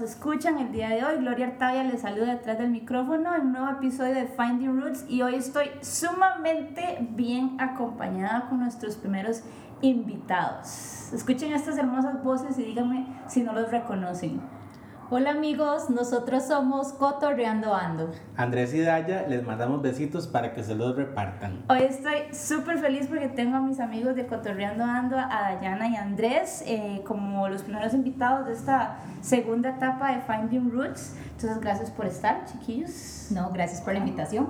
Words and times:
nos 0.00 0.10
escuchan 0.10 0.58
el 0.58 0.72
día 0.72 0.88
de 0.88 1.04
hoy. 1.04 1.16
Gloria 1.18 1.48
Artavia 1.48 1.84
les 1.84 2.00
saluda 2.00 2.34
detrás 2.34 2.58
del 2.58 2.70
micrófono 2.70 3.34
en 3.34 3.42
un 3.42 3.52
nuevo 3.52 3.68
episodio 3.68 4.14
de 4.14 4.26
Finding 4.28 4.80
Roots 4.80 5.04
y 5.08 5.22
hoy 5.22 5.34
estoy 5.34 5.70
sumamente 5.82 6.98
bien 7.10 7.56
acompañada 7.58 8.48
con 8.48 8.60
nuestros 8.60 8.96
primeros 8.96 9.42
invitados. 9.82 11.12
Escuchen 11.12 11.52
estas 11.52 11.76
hermosas 11.76 12.22
voces 12.22 12.58
y 12.58 12.64
díganme 12.64 13.06
si 13.26 13.42
no 13.42 13.52
los 13.52 13.70
reconocen. 13.70 14.40
Hola 15.12 15.32
amigos, 15.32 15.90
nosotros 15.90 16.44
somos 16.44 16.92
Cotorreando 16.92 17.74
Ando. 17.74 18.12
Andrés 18.36 18.72
y 18.74 18.80
Daya, 18.80 19.26
les 19.26 19.44
mandamos 19.44 19.82
besitos 19.82 20.28
para 20.28 20.54
que 20.54 20.62
se 20.62 20.76
los 20.76 20.94
repartan. 20.94 21.64
Hoy 21.68 21.80
estoy 21.80 22.32
súper 22.32 22.78
feliz 22.78 23.08
porque 23.08 23.26
tengo 23.26 23.56
a 23.56 23.60
mis 23.60 23.80
amigos 23.80 24.14
de 24.14 24.28
Cotorreando 24.28 24.84
Ando, 24.84 25.18
a 25.18 25.52
Dayana 25.52 25.88
y 25.88 25.96
Andrés, 25.96 26.62
eh, 26.64 27.02
como 27.04 27.48
los 27.48 27.64
primeros 27.64 27.92
invitados 27.92 28.46
de 28.46 28.52
esta 28.52 28.98
segunda 29.20 29.70
etapa 29.70 30.12
de 30.12 30.20
Finding 30.20 30.70
Roots. 30.70 31.16
Entonces, 31.32 31.60
gracias 31.60 31.90
por 31.90 32.06
estar, 32.06 32.44
chiquillos. 32.44 33.32
No, 33.32 33.50
gracias 33.50 33.80
por 33.80 33.94
la 33.94 33.98
invitación. 33.98 34.48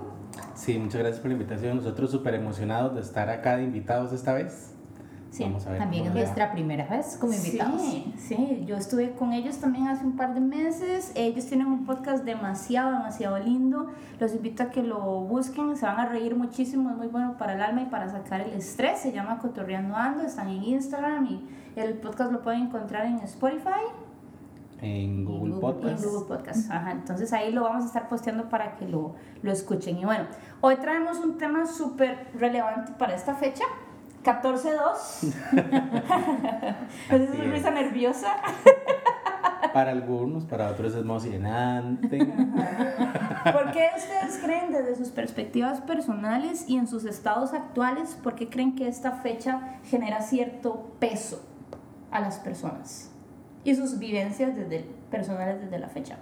Sí, 0.52 0.76
muchas 0.78 1.00
gracias 1.00 1.20
por 1.20 1.28
la 1.30 1.36
invitación. 1.38 1.78
Nosotros 1.78 2.10
súper 2.10 2.34
emocionados 2.34 2.94
de 2.94 3.00
estar 3.00 3.30
acá 3.30 3.56
de 3.56 3.62
invitados 3.62 4.12
esta 4.12 4.34
vez. 4.34 4.74
Sí, 5.30 5.44
también 5.78 6.06
es 6.06 6.14
nuestra 6.14 6.50
primera 6.50 6.86
vez 6.86 7.16
como 7.16 7.32
invitados. 7.32 7.80
Sí, 7.80 8.12
sí, 8.16 8.64
yo 8.66 8.76
estuve 8.76 9.12
con 9.12 9.32
ellos 9.32 9.58
también 9.58 9.86
hace 9.86 10.04
un 10.04 10.16
par 10.16 10.34
de 10.34 10.40
meses. 10.40 11.12
Ellos 11.14 11.46
tienen 11.46 11.68
un 11.68 11.84
podcast 11.86 12.24
demasiado, 12.24 12.90
demasiado 12.90 13.38
lindo. 13.38 13.86
Los 14.18 14.34
invito 14.34 14.64
a 14.64 14.70
que 14.70 14.82
lo 14.82 14.98
busquen, 15.20 15.76
se 15.76 15.86
van 15.86 16.00
a 16.00 16.06
reír 16.06 16.34
muchísimo, 16.34 16.90
es 16.90 16.96
muy 16.96 17.06
bueno 17.06 17.36
para 17.38 17.54
el 17.54 17.62
alma 17.62 17.82
y 17.82 17.86
para 17.86 18.10
sacar 18.10 18.40
el 18.40 18.52
estrés. 18.54 18.98
Se 18.98 19.12
llama 19.12 19.38
Cotorreando 19.38 19.94
Ando, 19.94 20.24
están 20.24 20.48
en 20.48 20.64
Instagram 20.64 21.24
y 21.26 21.48
el 21.76 21.94
podcast 21.94 22.32
lo 22.32 22.42
pueden 22.42 22.62
encontrar 22.62 23.06
en 23.06 23.16
Spotify. 23.20 23.86
En 24.82 25.24
Google, 25.24 25.60
Podcast. 25.60 26.02
En 26.02 26.10
Google 26.10 26.26
Podcast, 26.26 26.70
ajá. 26.72 26.90
Entonces 26.90 27.32
ahí 27.32 27.52
lo 27.52 27.62
vamos 27.62 27.84
a 27.84 27.86
estar 27.86 28.08
posteando 28.08 28.48
para 28.48 28.74
que 28.76 28.88
lo, 28.88 29.14
lo 29.42 29.52
escuchen. 29.52 29.98
Y 29.98 30.04
bueno, 30.04 30.24
hoy 30.60 30.74
traemos 30.76 31.18
un 31.18 31.38
tema 31.38 31.66
súper 31.66 32.30
relevante 32.34 32.92
para 32.98 33.14
esta 33.14 33.34
fecha 33.34 33.64
14-2. 34.24 35.34
es 37.10 37.30
una 37.30 37.44
risa 37.44 37.70
nerviosa. 37.70 38.36
para 39.72 39.92
algunos, 39.92 40.44
para 40.44 40.70
otros 40.70 40.94
es 40.94 41.00
emocionante. 41.00 42.18
¿Por 42.18 43.72
qué 43.72 43.88
ustedes 43.96 44.38
creen 44.42 44.72
desde 44.72 44.96
sus 44.96 45.08
perspectivas 45.08 45.80
personales 45.80 46.68
y 46.68 46.76
en 46.76 46.86
sus 46.86 47.04
estados 47.04 47.54
actuales, 47.54 48.18
por 48.22 48.34
qué 48.34 48.48
creen 48.48 48.74
que 48.74 48.88
esta 48.88 49.12
fecha 49.12 49.78
genera 49.84 50.20
cierto 50.20 50.92
peso 50.98 51.42
a 52.10 52.20
las 52.20 52.38
personas 52.38 53.10
y 53.64 53.74
sus 53.74 53.98
vivencias 53.98 54.54
desde, 54.56 54.84
personales 55.10 55.60
desde 55.60 55.78
la 55.78 55.88
fecha? 55.88 56.18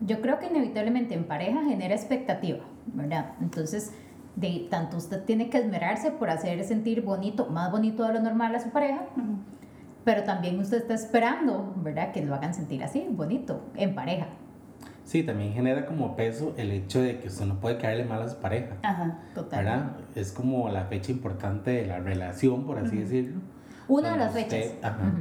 Yo 0.00 0.20
creo 0.20 0.38
que 0.38 0.46
inevitablemente 0.46 1.14
en 1.14 1.24
pareja 1.24 1.62
genera 1.64 1.94
expectativa, 1.94 2.64
¿verdad? 2.86 3.32
Entonces, 3.40 3.92
de 4.36 4.66
tanto 4.70 4.98
usted 4.98 5.24
tiene 5.24 5.48
que 5.48 5.58
esmerarse 5.58 6.10
por 6.10 6.30
hacer 6.30 6.62
sentir 6.64 7.02
bonito, 7.02 7.46
más 7.46 7.70
bonito 7.70 8.06
de 8.06 8.12
lo 8.14 8.20
normal 8.20 8.54
a 8.54 8.60
su 8.60 8.70
pareja, 8.70 9.06
pero 10.04 10.22
también 10.24 10.58
usted 10.60 10.78
está 10.78 10.94
esperando, 10.94 11.74
¿verdad? 11.76 12.12
Que 12.12 12.24
lo 12.24 12.34
hagan 12.34 12.54
sentir 12.54 12.84
así, 12.84 13.06
bonito, 13.10 13.62
en 13.74 13.94
pareja. 13.94 14.28
Sí, 15.04 15.22
también 15.22 15.52
genera 15.52 15.86
como 15.86 16.16
peso 16.16 16.52
el 16.56 16.72
hecho 16.72 17.00
de 17.00 17.18
que 17.18 17.28
usted 17.28 17.46
no 17.46 17.60
puede 17.60 17.78
caerle 17.78 18.04
mal 18.04 18.22
a 18.22 18.28
su 18.28 18.36
pareja. 18.38 18.76
Ajá, 18.82 19.20
total. 19.34 19.64
¿verdad? 19.64 19.96
Es 20.14 20.32
como 20.32 20.68
la 20.68 20.84
fecha 20.84 21.12
importante 21.12 21.70
de 21.70 21.86
la 21.86 22.00
relación, 22.00 22.66
por 22.66 22.78
así 22.78 22.98
decirlo. 22.98 23.40
Una 23.88 24.12
de 24.12 24.18
las 24.18 24.32
fechas. 24.32 24.74
Ajá, 24.82 25.12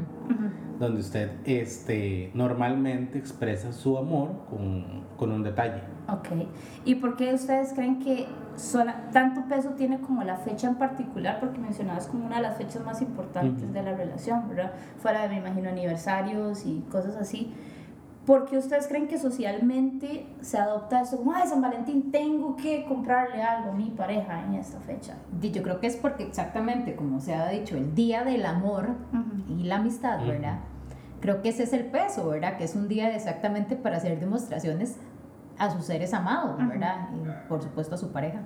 Donde 0.80 1.00
usted 1.00 1.30
este, 1.46 2.32
normalmente 2.34 3.20
expresa 3.20 3.72
su 3.72 3.98
amor 3.98 4.46
con, 4.50 5.04
con 5.18 5.32
un 5.32 5.44
detalle. 5.44 5.82
Ok. 6.08 6.28
¿Y 6.86 6.96
por 6.96 7.16
qué 7.16 7.34
ustedes 7.34 7.74
creen 7.74 8.00
que 8.00 8.28
sola, 8.56 9.10
tanto 9.12 9.46
peso 9.46 9.72
tiene 9.72 10.00
como 10.00 10.24
la 10.24 10.38
fecha 10.38 10.68
en 10.68 10.76
particular? 10.76 11.40
Porque 11.40 11.60
mencionabas 11.60 12.08
como 12.08 12.26
una 12.26 12.38
de 12.38 12.44
las 12.44 12.58
fechas 12.58 12.84
más 12.84 13.02
importantes 13.02 13.74
de 13.74 13.82
la 13.84 13.94
relación, 13.96 14.48
¿verdad? 14.48 14.74
Fuera 15.00 15.24
de, 15.24 15.30
me 15.30 15.38
imagino, 15.38 15.70
aniversarios 15.70 16.66
y 16.66 16.82
cosas 16.92 17.16
así. 17.16 17.54
¿Por 18.26 18.46
qué 18.46 18.58
ustedes 18.58 18.88
creen 18.88 19.08
que 19.08 19.20
socialmente 19.20 20.26
se 20.42 20.58
adopta 20.58 21.02
eso 21.02 21.18
como, 21.18 21.34
ay, 21.34 21.48
San 21.48 21.62
Valentín, 21.62 22.12
tengo 22.12 22.56
que 22.56 22.84
comprarle 22.86 23.44
algo 23.44 23.72
a 23.72 23.74
mi 23.76 23.92
pareja 23.92 24.44
en 24.46 24.56
esta 24.56 24.80
fecha? 24.80 25.16
Yo 25.40 25.62
creo 25.62 25.80
que 25.80 25.86
es 25.88 25.96
porque 25.96 26.24
exactamente, 26.24 26.96
como 26.96 27.20
se 27.20 27.36
ha 27.36 27.48
dicho, 27.50 27.78
el 27.78 27.94
día 27.94 28.24
del 28.24 28.46
amor 28.48 28.90
y 29.48 29.64
la 29.64 29.76
amistad, 29.76 30.26
¿verdad? 30.26 30.60
Creo 31.20 31.44
que 31.44 31.50
ese 31.50 31.64
es 31.64 31.74
el 31.74 31.86
peso, 31.86 32.28
¿verdad? 32.28 32.58
Que 32.58 32.64
es 32.64 32.76
un 32.76 32.88
día 32.88 33.16
exactamente 33.16 33.76
para 33.76 33.98
hacer 33.98 34.20
demostraciones 34.20 34.98
a 35.58 35.70
sus 35.70 35.86
seres 35.86 36.14
amados, 36.14 36.58
¿verdad? 36.68 37.10
Y 37.14 37.48
por 37.48 37.62
supuesto 37.62 37.96
a 37.96 37.98
su 37.98 38.12
pareja. 38.12 38.42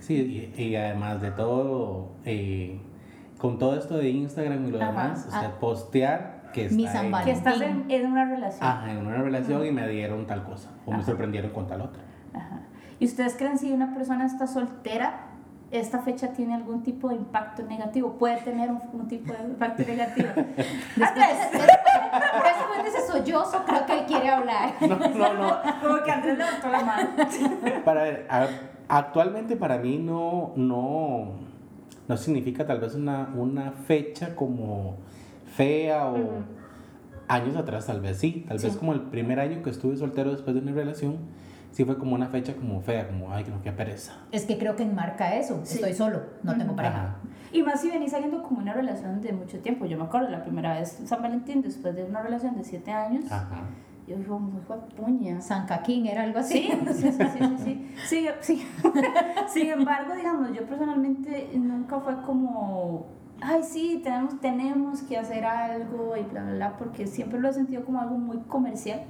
Sí, 0.00 0.52
y, 0.56 0.76
además 0.76 1.22
de 1.22 1.30
todo, 1.30 2.10
eh, 2.24 2.78
con 3.38 3.58
todo 3.58 3.76
esto 3.76 3.96
de 3.96 4.10
Instagram 4.10 4.66
y 4.66 4.70
lo 4.70 4.78
demás, 4.78 5.26
o 5.26 5.30
sea, 5.30 5.48
ah. 5.48 5.60
postear 5.60 6.50
que, 6.52 6.66
está 6.66 7.24
que 7.24 7.30
estás 7.30 7.60
en, 7.60 7.90
en, 7.90 8.06
una 8.06 8.26
relación. 8.26 8.68
Ajá, 8.68 8.92
en 8.92 8.98
una 8.98 9.22
relación 9.22 9.64
y 9.66 9.72
me 9.72 9.88
dieron 9.88 10.26
tal 10.26 10.44
cosa, 10.44 10.70
o 10.84 10.92
me 10.92 11.02
sorprendieron 11.02 11.50
con 11.50 11.66
tal 11.66 11.80
otra. 11.80 12.02
Ajá. 12.34 12.60
¿Y 12.98 13.06
ustedes 13.06 13.34
creen 13.36 13.58
si 13.58 13.72
una 13.72 13.94
persona 13.94 14.26
está 14.26 14.46
soltera, 14.46 15.26
esta 15.70 15.98
fecha 15.98 16.28
tiene 16.28 16.54
algún 16.54 16.82
tipo 16.82 17.08
de 17.08 17.16
impacto 17.16 17.62
negativo? 17.64 18.12
¿Puede 18.18 18.36
tener 18.42 18.70
un, 18.70 19.08
tipo 19.08 19.32
de 19.32 19.42
impacto 19.42 19.82
negativo? 19.86 20.28
después, 20.36 21.36
sollozo, 23.24 23.64
creo 23.66 23.86
que 23.86 23.98
él 24.00 24.06
quiere 24.06 24.28
hablar. 24.28 24.74
No, 24.80 24.96
no, 24.98 25.34
no. 25.34 25.56
Como 25.80 26.02
que 26.02 26.10
Andrés 26.10 26.38
levantó 26.38 26.68
la 26.68 26.84
mano. 26.84 27.10
Para 27.84 28.02
ver, 28.02 28.26
actualmente 28.88 29.56
para 29.56 29.78
mí 29.78 29.98
no, 29.98 30.52
no, 30.56 31.34
no 32.06 32.16
significa 32.16 32.66
tal 32.66 32.80
vez 32.80 32.94
una, 32.94 33.32
una 33.34 33.72
fecha 33.72 34.34
como 34.34 34.96
fea 35.56 36.06
o 36.06 36.42
años 37.28 37.56
atrás 37.56 37.86
tal 37.86 38.00
vez 38.00 38.18
sí, 38.18 38.44
tal 38.46 38.58
vez 38.58 38.76
como 38.76 38.92
el 38.92 39.00
primer 39.02 39.40
año 39.40 39.62
que 39.62 39.70
estuve 39.70 39.96
soltero 39.96 40.30
después 40.30 40.54
de 40.54 40.60
una 40.60 40.72
relación 40.72 41.16
sí 41.74 41.84
fue 41.84 41.98
como 41.98 42.14
una 42.14 42.28
fecha 42.28 42.54
como 42.54 42.80
fea, 42.80 43.08
como, 43.08 43.32
ay, 43.32 43.42
que 43.44 43.50
no, 43.50 43.60
qué 43.60 43.72
pereza. 43.72 44.12
Es 44.30 44.46
que 44.46 44.56
creo 44.58 44.76
que 44.76 44.84
enmarca 44.84 45.34
eso, 45.34 45.60
estoy 45.62 45.92
solo, 45.92 46.22
no 46.44 46.56
tengo 46.56 46.76
pareja. 46.76 47.16
Y 47.52 47.62
más 47.62 47.80
si 47.80 47.90
venís 47.90 48.12
saliendo 48.12 48.42
como 48.42 48.60
una 48.60 48.72
relación 48.72 49.20
de 49.20 49.32
mucho 49.32 49.58
tiempo. 49.58 49.84
Yo 49.86 49.98
me 49.98 50.04
acuerdo 50.04 50.28
la 50.28 50.42
primera 50.42 50.74
vez 50.74 51.00
San 51.04 51.20
Valentín, 51.20 51.62
después 51.62 51.94
de 51.94 52.04
una 52.04 52.22
relación 52.22 52.56
de 52.56 52.64
siete 52.64 52.92
años. 52.92 53.30
Ajá. 53.30 53.62
Yo 54.06 54.16
dije, 54.16 54.30
muy 54.30 54.60
puña. 54.96 55.40
San 55.40 55.66
Caquín 55.66 56.06
era 56.06 56.22
algo 56.22 56.38
así. 56.38 56.68
Sí, 56.92 56.92
sí, 56.94 57.12
sí, 57.12 57.28
sí, 57.58 57.88
sí. 58.06 58.28
sí, 58.40 58.66
Sin 59.48 59.70
embargo, 59.70 60.14
digamos, 60.14 60.52
yo 60.52 60.66
personalmente 60.66 61.50
nunca 61.54 62.00
fue 62.00 62.20
como, 62.22 63.06
ay, 63.40 63.62
sí, 63.62 64.00
tenemos, 64.02 64.40
tenemos 64.40 65.02
que 65.02 65.16
hacer 65.16 65.44
algo 65.44 66.16
y 66.16 66.22
bla, 66.24 66.42
bla, 66.42 66.52
bla, 66.54 66.76
porque 66.76 67.06
siempre 67.06 67.40
lo 67.40 67.48
he 67.48 67.52
sentido 67.52 67.84
como 67.84 68.00
algo 68.00 68.18
muy 68.18 68.38
comercial. 68.48 69.04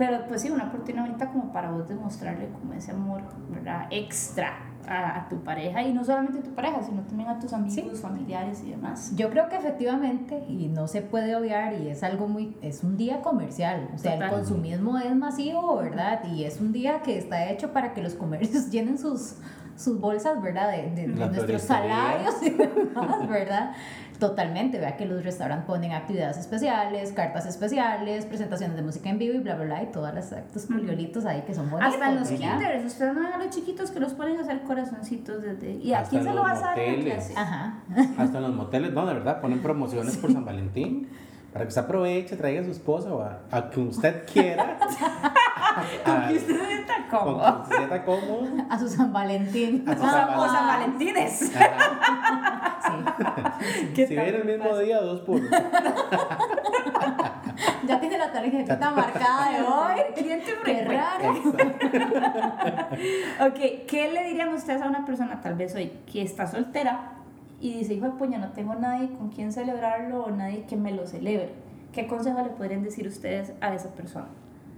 Pero 0.00 0.26
pues 0.28 0.40
sí, 0.40 0.50
una 0.50 0.64
oportunidad 0.64 1.04
ahorita 1.04 1.28
como 1.28 1.52
para 1.52 1.70
vos 1.72 1.86
demostrarle 1.86 2.48
como 2.48 2.72
ese 2.72 2.92
amor, 2.92 3.20
¿verdad? 3.50 3.86
Extra 3.90 4.54
a, 4.88 5.26
tu 5.28 5.44
pareja 5.44 5.82
y 5.82 5.92
no 5.92 6.02
solamente 6.02 6.38
a 6.38 6.42
tu 6.42 6.54
pareja, 6.54 6.82
sino 6.82 7.02
también 7.02 7.28
a 7.28 7.38
tus 7.38 7.52
amigos, 7.52 8.00
familiares 8.00 8.62
y 8.64 8.70
demás. 8.70 9.12
Yo 9.14 9.28
creo 9.28 9.50
que 9.50 9.56
efectivamente, 9.56 10.42
y 10.48 10.68
no 10.68 10.88
se 10.88 11.02
puede 11.02 11.36
obviar, 11.36 11.74
y 11.74 11.88
es 11.88 12.02
algo 12.02 12.28
muy, 12.28 12.56
es 12.62 12.82
un 12.82 12.96
día 12.96 13.20
comercial, 13.20 13.90
o 13.94 13.98
sea, 13.98 14.14
el 14.14 14.30
consumismo 14.30 14.96
es 14.96 15.14
masivo, 15.14 15.76
¿verdad? 15.76 16.24
Y 16.24 16.44
es 16.44 16.62
un 16.62 16.72
día 16.72 17.02
que 17.02 17.18
está 17.18 17.50
hecho 17.50 17.74
para 17.74 17.92
que 17.92 18.00
los 18.00 18.14
comercios 18.14 18.70
llenen 18.70 18.96
sus, 18.96 19.34
sus 19.76 20.00
bolsas, 20.00 20.40
¿verdad? 20.40 20.70
De, 20.70 20.92
de 20.92 21.08
nuestros 21.08 21.60
salarios 21.60 22.42
y 22.42 22.48
demás, 22.48 23.28
¿verdad? 23.28 23.74
Totalmente, 24.20 24.78
vea 24.78 24.96
que 24.96 25.06
los 25.06 25.24
restaurantes 25.24 25.66
ponen 25.66 25.92
actividades 25.92 26.36
especiales, 26.38 27.12
cartas 27.12 27.46
especiales, 27.46 28.26
presentaciones 28.26 28.76
de 28.76 28.82
música 28.82 29.08
en 29.08 29.18
vivo 29.18 29.34
y 29.34 29.38
bla, 29.38 29.56
bla, 29.56 29.64
bla, 29.64 29.82
y 29.82 29.86
todas 29.86 30.14
las 30.14 30.32
actos 30.32 30.66
curiolitos 30.66 31.24
ahí 31.24 31.42
que 31.46 31.54
son 31.54 31.70
bonitos. 31.70 31.94
Hasta 31.94 32.10
en 32.10 32.20
los 32.20 32.28
kinders, 32.28 32.84
ustedes 32.84 33.14
no 33.14 33.22
ven 33.22 33.32
a 33.32 33.38
los 33.38 33.50
chiquitos 33.50 33.90
que 33.90 33.98
los 33.98 34.12
ponen 34.12 34.38
a 34.38 34.42
hacer 34.42 34.60
corazoncitos 34.62 35.42
desde... 35.42 35.72
¿Y 35.72 35.94
a 35.94 36.02
quién 36.04 36.22
se 36.22 36.34
lo 36.34 36.42
vas 36.42 36.62
a 36.62 36.66
dar 36.66 36.78
Ajá. 37.36 37.82
Hasta 38.18 38.38
en 38.38 38.42
los 38.44 38.54
moteles, 38.54 38.92
no, 38.92 39.06
de 39.06 39.14
verdad, 39.14 39.40
ponen 39.40 39.60
promociones 39.60 40.16
por 40.18 40.32
San 40.32 40.44
Valentín 40.50 41.08
para 41.52 41.64
que 41.64 41.68
usted 41.68 41.82
aproveche, 41.82 42.36
traiga 42.36 42.60
a 42.60 42.64
su 42.64 42.70
esposa 42.70 43.12
o 43.12 43.22
a, 43.22 43.40
a 43.50 43.70
que 43.70 43.80
usted 43.80 44.24
quiera. 44.24 44.78
con 46.04 46.28
que 46.28 46.36
usted 46.36 46.66
sienta 46.66 46.94
cómodo. 47.10 47.62
Con 47.62 47.68
que 47.68 47.84
usted 47.84 48.04
cómodo. 48.04 48.46
A 48.68 48.78
su 48.78 48.88
San 48.88 49.12
Valentín. 49.12 49.84
A 49.88 49.96
su 49.96 50.02
San, 50.02 50.38
o 50.38 50.48
San 50.48 50.66
Valentines. 50.66 51.32
sí. 51.38 51.52
Si 53.94 54.06
viene 54.06 54.38
el 54.38 54.44
mismo 54.44 54.76
día, 54.78 55.00
dos 55.00 55.20
por 55.20 55.40
Ya 57.86 58.00
tiene 58.00 58.18
la 58.18 58.32
tarjeta 58.32 58.90
marcada 58.90 59.50
de 59.50 59.62
hoy. 59.62 60.00
Cliente 60.14 60.54
Qué 60.64 60.84
raro. 60.84 61.34
ok, 63.48 63.86
¿qué 63.86 64.10
le 64.12 64.24
dirían 64.24 64.52
ustedes 64.54 64.82
a 64.82 64.88
una 64.88 65.04
persona, 65.04 65.40
tal 65.40 65.54
vez 65.56 65.74
hoy, 65.74 65.92
que 66.10 66.22
está 66.22 66.46
soltera? 66.46 67.19
Y 67.60 67.74
dice, 67.74 67.94
hijo 67.94 68.06
de 68.06 68.12
puña, 68.12 68.38
no 68.38 68.52
tengo 68.52 68.74
nadie 68.74 69.10
con 69.10 69.28
quien 69.28 69.52
celebrarlo 69.52 70.24
o 70.24 70.30
nadie 70.30 70.64
que 70.64 70.76
me 70.76 70.92
lo 70.92 71.06
celebre. 71.06 71.52
¿qué 71.92 72.06
consejo 72.06 72.42
le 72.42 72.50
podrían 72.50 72.82
decir 72.82 73.06
ustedes 73.06 73.52
a 73.60 73.74
esa 73.74 73.90
persona? 73.90 74.28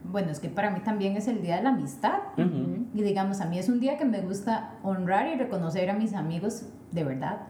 Bueno, 0.05 0.31
es 0.31 0.41
que 0.41 0.49
para 0.49 0.71
mí 0.71 0.81
también 0.81 1.17
es 1.17 1.29
el 1.29 1.43
día 1.43 1.57
de 1.57 1.63
la 1.63 1.71
amistad. 1.71 2.19
Y 2.37 3.03
digamos, 3.03 3.41
a 3.41 3.47
mí 3.47 3.59
es 3.59 3.69
un 3.69 3.81
día 3.81 3.97
que 3.97 4.05
me 4.05 4.21
gusta 4.21 4.75
honrar 4.83 5.29
y 5.29 5.37
reconocer 5.37 5.91
a 5.91 5.95
mis 5.95 6.13
amigos 6.15 6.67
de 6.91 7.05
verdad, 7.05 7.43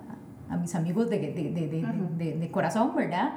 a 0.50 0.56
mis 0.56 0.74
amigos 0.74 1.08
de, 1.08 1.18
de, 1.18 1.32
de, 1.32 1.84
de, 2.18 2.38
de 2.38 2.50
corazón, 2.50 2.94
¿verdad? 2.94 3.34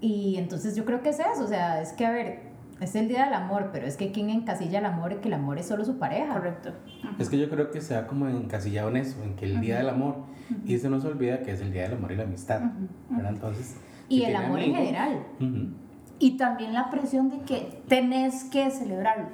Y 0.00 0.36
entonces 0.38 0.74
yo 0.74 0.84
creo 0.84 1.02
que 1.02 1.10
es 1.10 1.20
eso, 1.20 1.44
o 1.44 1.46
sea, 1.46 1.80
es 1.80 1.92
que 1.92 2.06
a 2.06 2.10
ver, 2.10 2.51
es 2.80 2.94
el 2.96 3.08
día 3.08 3.24
del 3.26 3.34
amor, 3.34 3.70
pero 3.72 3.86
es 3.86 3.96
que 3.96 4.10
quien 4.10 4.30
encasilla 4.30 4.80
el 4.80 4.86
amor 4.86 5.12
es 5.12 5.18
que 5.20 5.28
el 5.28 5.34
amor 5.34 5.58
es 5.58 5.66
solo 5.66 5.84
su 5.84 5.98
pareja. 5.98 6.34
Correcto. 6.34 6.72
Es 7.18 7.28
que 7.28 7.38
yo 7.38 7.48
creo 7.48 7.70
que 7.70 7.80
se 7.80 7.96
ha 7.96 8.06
como 8.06 8.28
encasillado 8.28 8.88
en 8.88 8.96
eso, 8.96 9.22
en 9.22 9.36
que 9.36 9.44
el 9.44 9.60
día 9.60 9.78
del 9.78 9.88
amor, 9.88 10.16
y 10.64 10.78
se 10.78 10.88
nos 10.90 11.04
olvida 11.04 11.42
que 11.42 11.52
es 11.52 11.60
el 11.60 11.72
día 11.72 11.82
del 11.82 11.94
amor 11.94 12.12
y 12.12 12.16
la 12.16 12.24
amistad, 12.24 12.60
¿verdad? 13.08 13.32
Entonces... 13.32 13.76
Y 14.08 14.24
el 14.24 14.36
amor 14.36 14.60
en 14.60 14.74
general. 14.74 15.20
Y 16.18 16.36
también 16.36 16.72
la 16.72 16.90
presión 16.90 17.30
de 17.30 17.40
que 17.40 17.82
tenés 17.88 18.44
que 18.44 18.70
celebrarlo. 18.70 19.28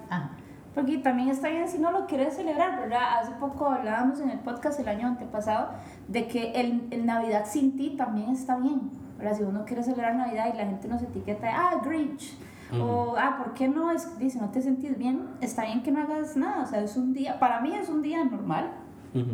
Porque 0.75 0.99
también 0.99 1.29
está 1.29 1.49
bien 1.49 1.67
si 1.69 1.79
no 1.79 1.91
lo 1.91 2.07
quieres 2.07 2.37
celebrar, 2.37 2.79
¿verdad? 2.79 3.21
Hace 3.21 3.33
poco 3.41 3.67
hablábamos 3.67 4.21
en 4.21 4.31
el 4.31 4.39
podcast 4.39 4.79
el 4.79 4.89
año 4.89 5.09
antepasado 5.09 5.71
de 6.07 6.29
que 6.29 6.53
el, 6.53 6.87
el 6.91 7.05
Navidad 7.05 7.47
sin 7.47 7.77
ti 7.77 7.95
también 7.97 8.31
está 8.31 8.57
bien. 8.57 8.91
¿verdad? 9.19 9.37
Si 9.37 9.43
uno 9.43 9.65
quiere 9.65 9.83
celebrar 9.83 10.15
Navidad 10.15 10.55
y 10.55 10.57
la 10.57 10.67
gente 10.67 10.87
nos 10.89 11.03
etiqueta, 11.03 11.49
ah, 11.53 11.81
Grinch, 11.85 12.39
o, 12.73 13.15
ah, 13.17 13.37
¿por 13.39 13.55
qué 13.55 13.69
no? 13.69 13.91
Es, 13.91 14.19
dice, 14.19 14.39
no 14.41 14.51
te 14.51 14.61
sentís 14.61 14.99
bien, 14.99 15.29
está 15.41 15.65
bien 15.65 15.83
que 15.83 15.91
no 15.91 16.01
hagas 16.01 16.37
nada, 16.37 16.63
o 16.63 16.67
sea, 16.67 16.83
es 16.83 16.97
un 16.97 17.15
día, 17.15 17.39
para 17.39 17.61
mí 17.61 17.75
es 17.75 17.89
un 17.89 18.03
día 18.03 18.25
normal, 18.25 18.71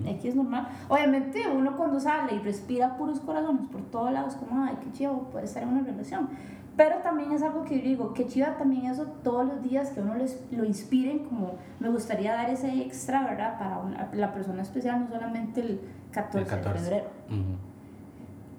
aquí 0.08 0.28
es 0.28 0.36
normal. 0.36 0.69
Obviamente 0.88 1.42
uno 1.48 1.76
cuando 1.76 1.98
sale 2.00 2.34
y 2.34 2.38
respira 2.38 2.96
puros 2.96 3.20
corazones 3.20 3.66
por 3.69 3.82
todos 3.82 4.12
lados, 4.12 4.36
como, 4.36 4.62
ay, 4.64 4.76
qué 4.82 4.92
chido, 4.92 5.19
puede 5.32 5.46
estar 5.46 5.62
en 5.62 5.70
una 5.70 5.82
relación. 5.82 6.28
Pero 6.76 6.96
también 6.98 7.31
es 7.31 7.42
algo 7.42 7.64
que 7.64 7.78
yo 7.78 7.84
digo, 7.84 8.14
qué 8.14 8.26
chido 8.26 8.48
también 8.58 8.86
eso 8.86 9.04
todos 9.22 9.46
los 9.46 9.62
días 9.62 9.90
que 9.90 10.00
uno 10.00 10.14
les, 10.16 10.40
lo 10.50 10.64
inspiren, 10.64 11.20
como 11.20 11.54
me 11.78 11.88
gustaría 11.88 12.32
dar 12.32 12.50
ese 12.50 12.82
extra, 12.82 13.22
¿verdad? 13.25 13.58
Para 13.58 14.10
la 14.12 14.32
persona 14.32 14.62
especial, 14.62 15.00
no 15.00 15.08
solamente 15.08 15.60
el 15.60 15.80
14, 16.10 16.38
de 16.38 16.44
febrero. 16.44 17.06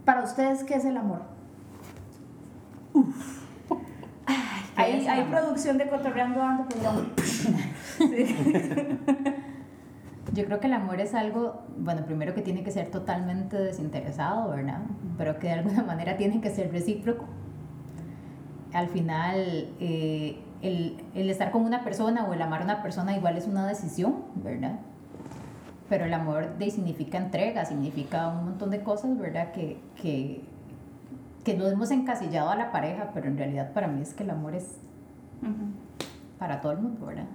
Para 0.05 0.23
ustedes, 0.23 0.63
¿qué 0.63 0.75
es 0.75 0.85
el 0.85 0.95
amor? 0.95 1.23
Uf. 2.93 3.44
Hay, 4.85 5.07
hay 5.07 5.23
producción 5.23 5.77
de 5.77 5.89
Cotorreando 5.89 6.41
Ando, 6.41 6.65
pues 6.67 6.85
Yo 10.33 10.45
creo 10.45 10.59
que 10.59 10.67
el 10.67 10.73
amor 10.73 10.99
es 10.99 11.13
algo, 11.15 11.63
bueno, 11.77 12.05
primero 12.05 12.33
que 12.33 12.41
tiene 12.41 12.63
que 12.63 12.71
ser 12.71 12.91
totalmente 12.91 13.57
desinteresado, 13.57 14.49
¿verdad? 14.49 14.81
Pero 15.17 15.39
que 15.39 15.47
de 15.47 15.53
alguna 15.53 15.83
manera 15.83 16.17
tiene 16.17 16.41
que 16.41 16.49
ser 16.49 16.71
recíproco. 16.71 17.25
Al 18.73 18.89
final, 18.89 19.69
eh, 19.79 20.37
el, 20.61 20.97
el, 21.13 21.29
estar 21.29 21.51
con 21.51 21.63
una 21.63 21.83
persona 21.83 22.25
o 22.25 22.33
el 22.33 22.41
amar 22.41 22.61
a 22.61 22.65
una 22.65 22.81
persona 22.81 23.15
igual 23.15 23.37
es 23.37 23.47
una 23.47 23.65
decisión, 23.65 24.25
¿verdad? 24.35 24.79
Pero 25.87 26.05
el 26.05 26.13
amor 26.13 26.57
de, 26.57 26.69
significa 26.69 27.17
entrega, 27.17 27.63
significa 27.63 28.27
un 28.27 28.45
montón 28.45 28.71
de 28.71 28.81
cosas, 28.81 29.17
¿verdad? 29.17 29.51
Que, 29.53 29.79
que 30.01 30.43
que 31.45 31.55
no 31.55 31.67
hemos 31.67 31.91
encasillado 31.91 32.49
a 32.49 32.55
la 32.55 32.71
pareja, 32.71 33.11
pero 33.13 33.27
en 33.27 33.37
realidad 33.37 33.71
para 33.71 33.87
mí 33.87 34.01
es 34.01 34.13
que 34.13 34.23
el 34.23 34.31
amor 34.31 34.55
es 34.55 34.79
para 36.39 36.59
todo 36.59 36.73
el 36.73 36.79
mundo, 36.79 37.05
¿verdad? 37.05 37.27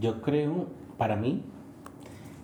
Yo 0.00 0.20
creo, 0.20 0.66
para 0.98 1.14
mí, 1.14 1.44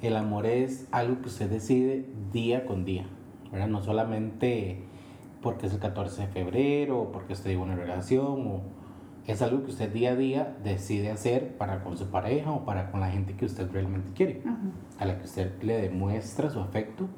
el 0.02 0.16
amor 0.16 0.46
es 0.46 0.86
algo 0.92 1.20
que 1.20 1.28
usted 1.28 1.50
decide 1.50 2.06
día 2.32 2.64
con 2.64 2.84
día, 2.84 3.06
¿verdad? 3.50 3.66
No 3.66 3.82
solamente 3.82 4.84
porque 5.42 5.66
es 5.66 5.74
el 5.74 5.80
14 5.80 6.22
de 6.22 6.28
febrero, 6.28 7.00
o 7.00 7.12
porque 7.12 7.32
usted 7.32 7.50
en 7.50 7.58
una 7.58 7.74
relación, 7.74 8.46
o 8.46 8.60
es 9.26 9.42
algo 9.42 9.64
que 9.64 9.70
usted 9.70 9.92
día 9.92 10.12
a 10.12 10.16
día 10.16 10.56
decide 10.62 11.10
hacer 11.10 11.56
para 11.56 11.82
con 11.82 11.96
su 11.96 12.06
pareja 12.06 12.52
o 12.52 12.64
para 12.64 12.90
con 12.92 13.00
la 13.00 13.10
gente 13.10 13.34
que 13.34 13.46
usted 13.46 13.70
realmente 13.72 14.12
quiere, 14.14 14.42
a 14.98 15.04
la 15.04 15.18
que 15.18 15.24
usted 15.24 15.60
le 15.62 15.80
demuestra 15.80 16.50
su 16.50 16.60
afecto 16.60 17.08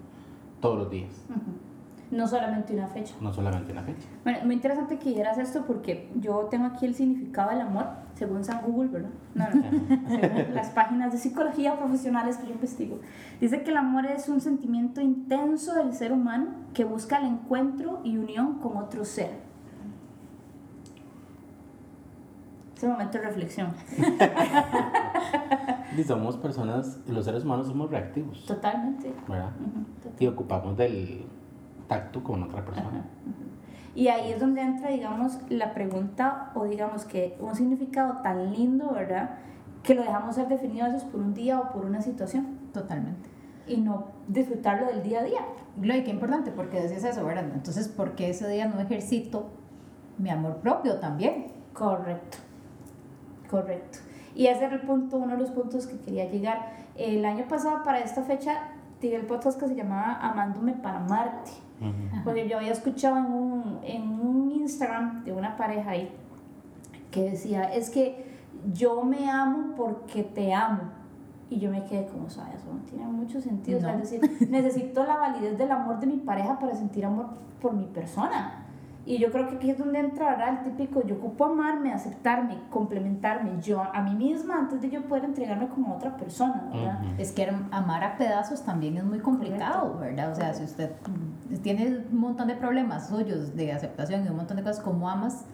todos 0.60 0.78
los 0.78 0.90
días. 0.90 1.26
No 2.12 2.28
solamente 2.28 2.74
una 2.74 2.86
fecha. 2.88 3.14
No 3.22 3.32
solamente 3.32 3.72
una 3.72 3.82
fecha. 3.82 4.06
Bueno, 4.22 4.40
muy 4.44 4.56
interesante 4.56 4.98
que 4.98 5.08
dijeras 5.08 5.38
esto 5.38 5.64
porque 5.66 6.10
yo 6.16 6.46
tengo 6.50 6.66
aquí 6.66 6.84
el 6.84 6.94
significado 6.94 7.50
del 7.50 7.62
amor, 7.62 7.86
según 8.14 8.44
San 8.44 8.60
Google, 8.60 8.90
¿verdad? 8.90 9.08
No, 9.34 9.48
no, 9.48 9.62
según 9.62 10.54
las 10.54 10.68
páginas 10.68 11.12
de 11.12 11.18
psicología 11.18 11.78
profesionales 11.78 12.36
que 12.36 12.48
yo 12.48 12.52
investigo. 12.52 13.00
Dice 13.40 13.62
que 13.62 13.70
el 13.70 13.78
amor 13.78 14.04
es 14.04 14.28
un 14.28 14.42
sentimiento 14.42 15.00
intenso 15.00 15.74
del 15.74 15.94
ser 15.94 16.12
humano 16.12 16.48
que 16.74 16.84
busca 16.84 17.16
el 17.16 17.24
encuentro 17.24 18.00
y 18.04 18.18
unión 18.18 18.58
con 18.58 18.76
otro 18.76 19.06
ser. 19.06 19.30
Ese 22.76 22.88
momento 22.88 23.16
de 23.16 23.24
reflexión. 23.24 23.72
y 25.96 26.04
somos 26.04 26.36
personas, 26.36 27.00
los 27.06 27.24
seres 27.24 27.44
humanos 27.44 27.68
somos 27.68 27.90
reactivos. 27.90 28.44
Totalmente. 28.44 29.14
¿Verdad? 29.26 29.52
Y 30.18 30.26
ocupamos 30.26 30.76
del 30.76 31.24
tacto 31.92 32.22
con 32.24 32.42
otra 32.42 32.64
persona. 32.64 33.04
Y 33.94 34.08
ahí 34.08 34.32
es 34.32 34.40
donde 34.40 34.62
entra, 34.62 34.88
digamos, 34.88 35.38
la 35.50 35.74
pregunta 35.74 36.50
o 36.54 36.64
digamos 36.64 37.04
que 37.04 37.36
un 37.40 37.54
significado 37.54 38.22
tan 38.22 38.52
lindo, 38.52 38.90
¿verdad? 38.92 39.38
Que 39.82 39.94
lo 39.94 40.02
dejamos 40.02 40.34
ser 40.34 40.48
definido 40.48 40.86
a 40.86 40.88
veces 40.88 41.04
por 41.04 41.20
un 41.20 41.34
día 41.34 41.60
o 41.60 41.72
por 41.72 41.84
una 41.84 42.00
situación. 42.00 42.58
Totalmente. 42.72 43.28
Y 43.66 43.76
no 43.76 44.06
disfrutarlo 44.28 44.86
del 44.86 45.02
día 45.02 45.20
a 45.20 45.24
día. 45.24 45.40
Y 45.76 46.04
qué 46.04 46.10
importante, 46.10 46.50
porque 46.50 46.80
decías 46.80 47.04
eso, 47.04 47.24
¿verdad? 47.24 47.44
Entonces, 47.52 47.88
¿por 47.88 48.14
qué 48.14 48.30
ese 48.30 48.48
día 48.48 48.66
no 48.66 48.80
ejercito 48.80 49.50
mi 50.16 50.30
amor 50.30 50.56
propio 50.56 50.98
también? 50.98 51.48
Correcto. 51.74 52.38
Correcto. 53.50 53.98
Y 54.34 54.46
ese 54.46 54.64
era 54.64 54.76
el 54.76 54.82
punto, 54.82 55.18
uno 55.18 55.32
de 55.32 55.38
los 55.38 55.50
puntos 55.50 55.86
que 55.86 55.98
quería 55.98 56.30
llegar. 56.30 56.72
El 56.96 57.22
año 57.26 57.46
pasado, 57.46 57.82
para 57.82 58.00
esta 58.00 58.22
fecha, 58.22 58.68
tiré 59.00 59.16
el 59.16 59.26
podcast 59.26 59.60
que 59.60 59.68
se 59.68 59.74
llamaba 59.74 60.18
Amándome 60.22 60.72
para 60.72 61.00
Marte 61.00 61.52
porque 62.24 62.48
yo 62.48 62.58
había 62.58 62.72
escuchado 62.72 63.18
en 63.18 63.26
un, 63.26 63.80
en 63.82 64.02
un 64.02 64.50
Instagram 64.50 65.24
de 65.24 65.32
una 65.32 65.56
pareja 65.56 65.90
ahí 65.90 66.10
que 67.10 67.30
decía, 67.30 67.64
es 67.64 67.90
que 67.90 68.24
yo 68.72 69.02
me 69.04 69.30
amo 69.30 69.74
porque 69.76 70.22
te 70.22 70.52
amo. 70.52 70.82
Y 71.50 71.58
yo 71.58 71.70
me 71.70 71.84
quedé 71.84 72.06
como, 72.06 72.30
¿sabes? 72.30 72.54
Eso 72.54 72.72
no 72.72 72.80
tiene 72.80 73.04
mucho 73.04 73.40
sentido. 73.40 73.78
es 73.78 73.98
decir, 73.98 74.48
necesito 74.50 75.04
la 75.04 75.16
validez 75.16 75.58
del 75.58 75.70
amor 75.70 76.00
de 76.00 76.06
mi 76.06 76.16
pareja 76.16 76.58
para 76.58 76.74
sentir 76.74 77.04
amor 77.04 77.26
por 77.60 77.74
mi 77.74 77.84
persona. 77.84 78.61
Y 79.04 79.18
yo 79.18 79.32
creo 79.32 79.48
que 79.48 79.56
aquí 79.56 79.70
es 79.70 79.78
donde 79.78 79.98
entrará 79.98 80.50
el 80.50 80.62
típico, 80.62 81.04
yo 81.04 81.16
ocupo 81.16 81.46
amarme, 81.46 81.92
aceptarme, 81.92 82.58
complementarme 82.70 83.60
yo 83.60 83.82
a 83.82 84.00
mí 84.00 84.14
misma 84.14 84.58
antes 84.58 84.80
de 84.80 84.90
yo 84.90 85.02
poder 85.02 85.24
entregarme 85.24 85.66
como 85.68 85.96
otra 85.96 86.16
persona, 86.16 86.68
¿verdad? 86.72 87.00
Es 87.18 87.32
que 87.32 87.52
amar 87.72 88.04
a 88.04 88.16
pedazos 88.16 88.62
también 88.62 88.96
es 88.96 89.04
muy 89.04 89.18
complicado, 89.18 89.98
¿verdad? 89.98 90.30
O 90.30 90.34
sea, 90.36 90.54
si 90.54 90.62
usted 90.62 90.92
tiene 91.62 92.04
un 92.12 92.18
montón 92.18 92.46
de 92.46 92.54
problemas 92.54 93.08
suyos 93.08 93.56
de 93.56 93.72
aceptación 93.72 94.24
y 94.24 94.28
un 94.28 94.36
montón 94.36 94.56
de 94.58 94.62
cosas, 94.62 94.84
¿cómo 94.84 95.10
amas 95.10 95.46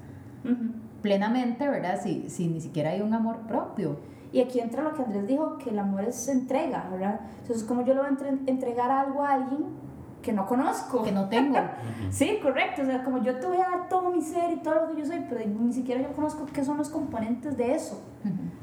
plenamente, 1.01 1.67
¿verdad? 1.69 2.01
Si, 2.03 2.29
si 2.29 2.49
ni 2.49 2.61
siquiera 2.61 2.91
hay 2.91 3.01
un 3.01 3.15
amor 3.15 3.39
propio. 3.47 3.99
Y 4.31 4.41
aquí 4.41 4.61
entra 4.61 4.83
lo 4.83 4.93
que 4.93 5.03
Andrés 5.03 5.27
dijo, 5.27 5.57
que 5.57 5.71
el 5.71 5.79
amor 5.79 6.05
es 6.05 6.29
entrega, 6.29 6.87
¿verdad? 6.91 7.21
Entonces, 7.41 7.65
como 7.65 7.83
yo 7.83 7.95
le 7.95 8.01
voy 8.01 8.11
a 8.11 8.51
entregar 8.51 8.91
algo 8.91 9.25
a 9.25 9.33
alguien 9.33 9.65
que 10.29 10.35
no 10.35 10.47
conozco. 10.47 11.03
Que 11.03 11.11
no 11.11 11.27
tengo. 11.31 11.59
sí, 12.11 12.39
correcto. 12.43 12.83
O 12.83 12.85
sea, 12.85 13.03
como 13.03 13.23
yo 13.23 13.41
te 13.41 13.47
voy 13.47 13.57
a 13.57 13.71
dar 13.71 13.89
todo 13.89 14.11
mi 14.11 14.21
ser 14.21 14.53
y 14.53 14.57
todo 14.57 14.75
lo 14.75 14.89
que 14.89 15.01
yo 15.01 15.07
soy, 15.07 15.25
pero 15.27 15.41
ni 15.47 15.73
siquiera 15.73 16.03
yo 16.03 16.13
conozco 16.13 16.45
qué 16.53 16.63
son 16.63 16.77
los 16.77 16.91
componentes 16.91 17.57
de 17.57 17.75
eso. 17.75 18.03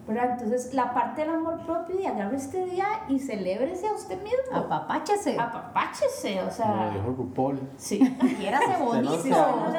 ¿verdad? 0.08 0.34
Entonces, 0.34 0.76
la 0.76 0.94
parte 0.94 1.22
del 1.22 1.32
amor 1.32 1.66
propio 1.66 2.00
y 2.00 2.06
agarre 2.06 2.36
este 2.36 2.64
día 2.66 2.86
y 3.10 3.18
celébrese 3.18 3.88
a 3.88 3.94
usted 3.94 4.22
mismo. 4.22 4.56
Apapáchese. 4.56 5.40
Apapáchese, 5.40 6.44
o 6.44 6.52
sea. 6.52 6.86
Lo 6.86 6.92
dijo 6.92 7.16
RuPaul. 7.18 7.60
Sí. 7.78 8.00
Quiérase 8.38 8.84
bonito. 8.84 9.16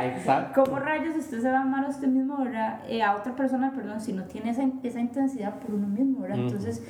Exacto. 0.00 0.64
¿Cómo 0.64 0.78
rayos 0.78 1.16
usted 1.16 1.42
se 1.42 1.50
va 1.50 1.58
a 1.58 1.62
amar 1.62 1.86
a 1.86 1.88
usted 1.88 2.06
mismo, 2.06 2.36
verdad? 2.36 2.78
Eh, 2.86 3.02
a 3.02 3.16
otra 3.16 3.34
persona, 3.34 3.72
perdón, 3.74 4.00
si 4.00 4.12
no 4.12 4.22
tiene 4.24 4.50
esa, 4.50 4.62
esa 4.84 5.00
intensidad 5.00 5.58
por 5.58 5.74
uno 5.74 5.88
mismo, 5.88 6.20
¿verdad? 6.20 6.38
Entonces 6.38 6.84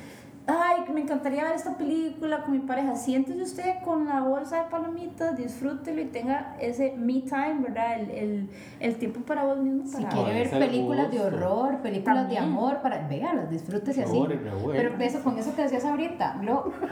ay, 0.47 0.83
me 0.93 1.01
encantaría 1.01 1.43
ver 1.43 1.55
esta 1.55 1.75
película 1.77 2.43
con 2.43 2.51
mi 2.51 2.59
pareja. 2.59 2.95
Siéntese 2.95 3.41
usted 3.41 3.83
con 3.83 4.05
la 4.05 4.21
bolsa 4.21 4.63
de 4.63 4.69
palomitas, 4.69 5.37
disfrútelo 5.37 6.01
y 6.01 6.05
tenga 6.05 6.55
ese 6.59 6.93
me 6.97 7.21
time, 7.21 7.61
¿verdad? 7.61 7.99
El, 7.99 8.11
el, 8.11 8.49
el 8.79 8.95
tiempo 8.95 9.21
para 9.21 9.43
vos 9.43 9.57
mismo. 9.57 9.85
Si 9.85 10.03
quiere 10.05 10.33
ver 10.33 10.49
películas 10.49 11.11
de 11.11 11.19
horror, 11.19 11.77
películas 11.81 12.29
de 12.29 12.37
amor, 12.37 12.81
para, 12.81 13.07
véalas, 13.07 13.49
disfrútese 13.49 14.03
así. 14.03 14.23
Pero 14.71 14.97
eso, 14.99 15.23
con 15.23 15.37
eso 15.37 15.55
que 15.55 15.63
decías 15.63 15.85
ahorita, 15.85 16.41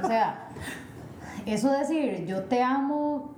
o 0.04 0.08
sea, 0.08 0.48
eso 1.46 1.72
decir, 1.72 2.26
yo 2.26 2.44
te 2.44 2.62
amo 2.64 3.36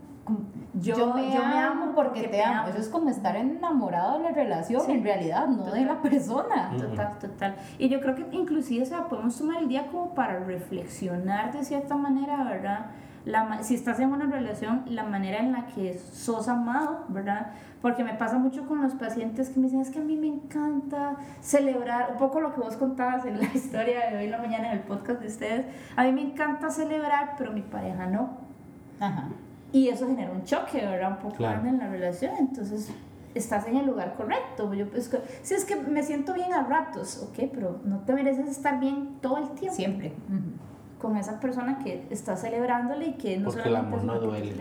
yo, 0.74 1.14
me, 1.14 1.38
amo 1.38 1.94
porque, 1.96 2.28
te, 2.28 2.44
amo. 2.44 2.68
Eso 2.68 2.80
es 2.80 2.90
como 2.90 3.10
estar 3.10 3.36
enamorado 3.36 4.18
de 4.18 4.24
la 4.24 4.32
relación, 4.32 4.90
en 4.90 5.04
realidad, 5.04 5.48
no 5.48 5.72
de 5.72 5.86
la 5.86 6.02
persona. 6.02 6.72
Total, 6.78 7.18
total. 7.20 7.56
Y 7.78 7.90
yo 7.90 8.02
creo 8.02 8.16
que 8.16 8.26
inclusive 8.32 8.84
o 8.84 8.86
sea, 8.86 9.08
podemos 9.08 9.38
tomar 9.38 9.62
el 9.62 9.68
día 9.68 9.88
como 9.88 10.14
para 10.14 10.40
reflexionar 10.40 11.54
de 11.54 11.64
cierta 11.64 11.96
manera, 11.96 12.44
¿verdad? 12.44 12.88
la, 13.26 13.64
si 13.64 13.76
estás 13.76 14.00
en 14.00 14.12
una 14.12 14.28
relación, 14.28 14.84
la 14.88 15.04
manera 15.04 15.40
en 15.40 15.52
la 15.52 15.66
que 15.66 15.98
sos 15.98 16.48
amado, 16.48 17.06
¿verdad? 17.10 17.48
Porque 17.82 18.04
me 18.04 18.14
pasa 18.14 18.38
mucho 18.38 18.68
con 18.68 18.82
los 18.82 18.94
pacientes 18.94 19.50
que 19.50 19.60
me 19.60 19.66
dicen, 19.66 19.82
es 19.82 19.90
que 19.90 20.00
a 20.00 20.04
mí 20.04 20.16
me 20.16 20.28
encanta 20.28 21.16
celebrar, 21.42 22.12
un 22.12 22.18
poco 22.18 22.40
lo 22.40 22.54
que 22.54 22.62
vos 22.62 22.78
contabas 22.78 23.26
en 23.26 23.40
la 23.40 23.46
historia 23.54 24.12
de 24.12 24.18
hoy 24.18 24.26
en 24.26 24.32
la 24.32 24.38
mañana 24.38 24.68
en 24.72 24.78
el 24.78 24.84
podcast 24.84 25.22
de 25.22 25.28
ustedes, 25.28 25.66
a 25.96 26.04
mí 26.04 26.12
me 26.12 26.22
encanta 26.22 26.70
celebrar, 26.70 27.34
pero 27.38 27.52
mi 27.52 27.62
pareja 27.62 28.06
no. 28.06 28.30
Ajá. 29.00 29.30
Y 29.76 29.90
eso 29.90 30.08
genera 30.08 30.32
un 30.32 30.44
choque, 30.44 30.78
¿verdad? 30.78 31.12
Un 31.12 31.18
poco 31.18 31.44
grande 31.44 31.70
en 31.70 31.80
la 31.80 31.88
relación, 31.88 32.34
entonces 32.40 32.90
estás 33.34 33.68
en 33.68 33.78
el 33.78 33.86
lugar 33.86 34.16
correcto. 34.16 34.74
Yo, 34.74 34.90
pues, 34.90 35.12
si 35.42 35.54
es 35.54 35.66
que 35.66 35.76
me 35.76 36.02
siento 36.02 36.34
bien 36.34 36.54
a 36.54 36.64
ratos, 36.64 37.28
ok, 37.30 37.50
pero 37.54 37.82
no 37.84 38.00
te 38.00 38.14
mereces 38.14 38.48
estar 38.48 38.80
bien 38.80 39.18
todo 39.22 39.38
el 39.38 39.50
tiempo. 39.50 39.76
Siempre 39.76 40.14
con 41.06 41.18
esa 41.18 41.40
persona 41.40 41.78
que 41.84 42.08
está 42.10 42.36
celebrándole 42.36 43.08
y 43.08 43.14
que 43.14 43.38
no 43.38 43.52
Porque 43.52 43.70
el 43.70 43.76
amor 43.76 44.04
no 44.04 44.20
duele. 44.20 44.56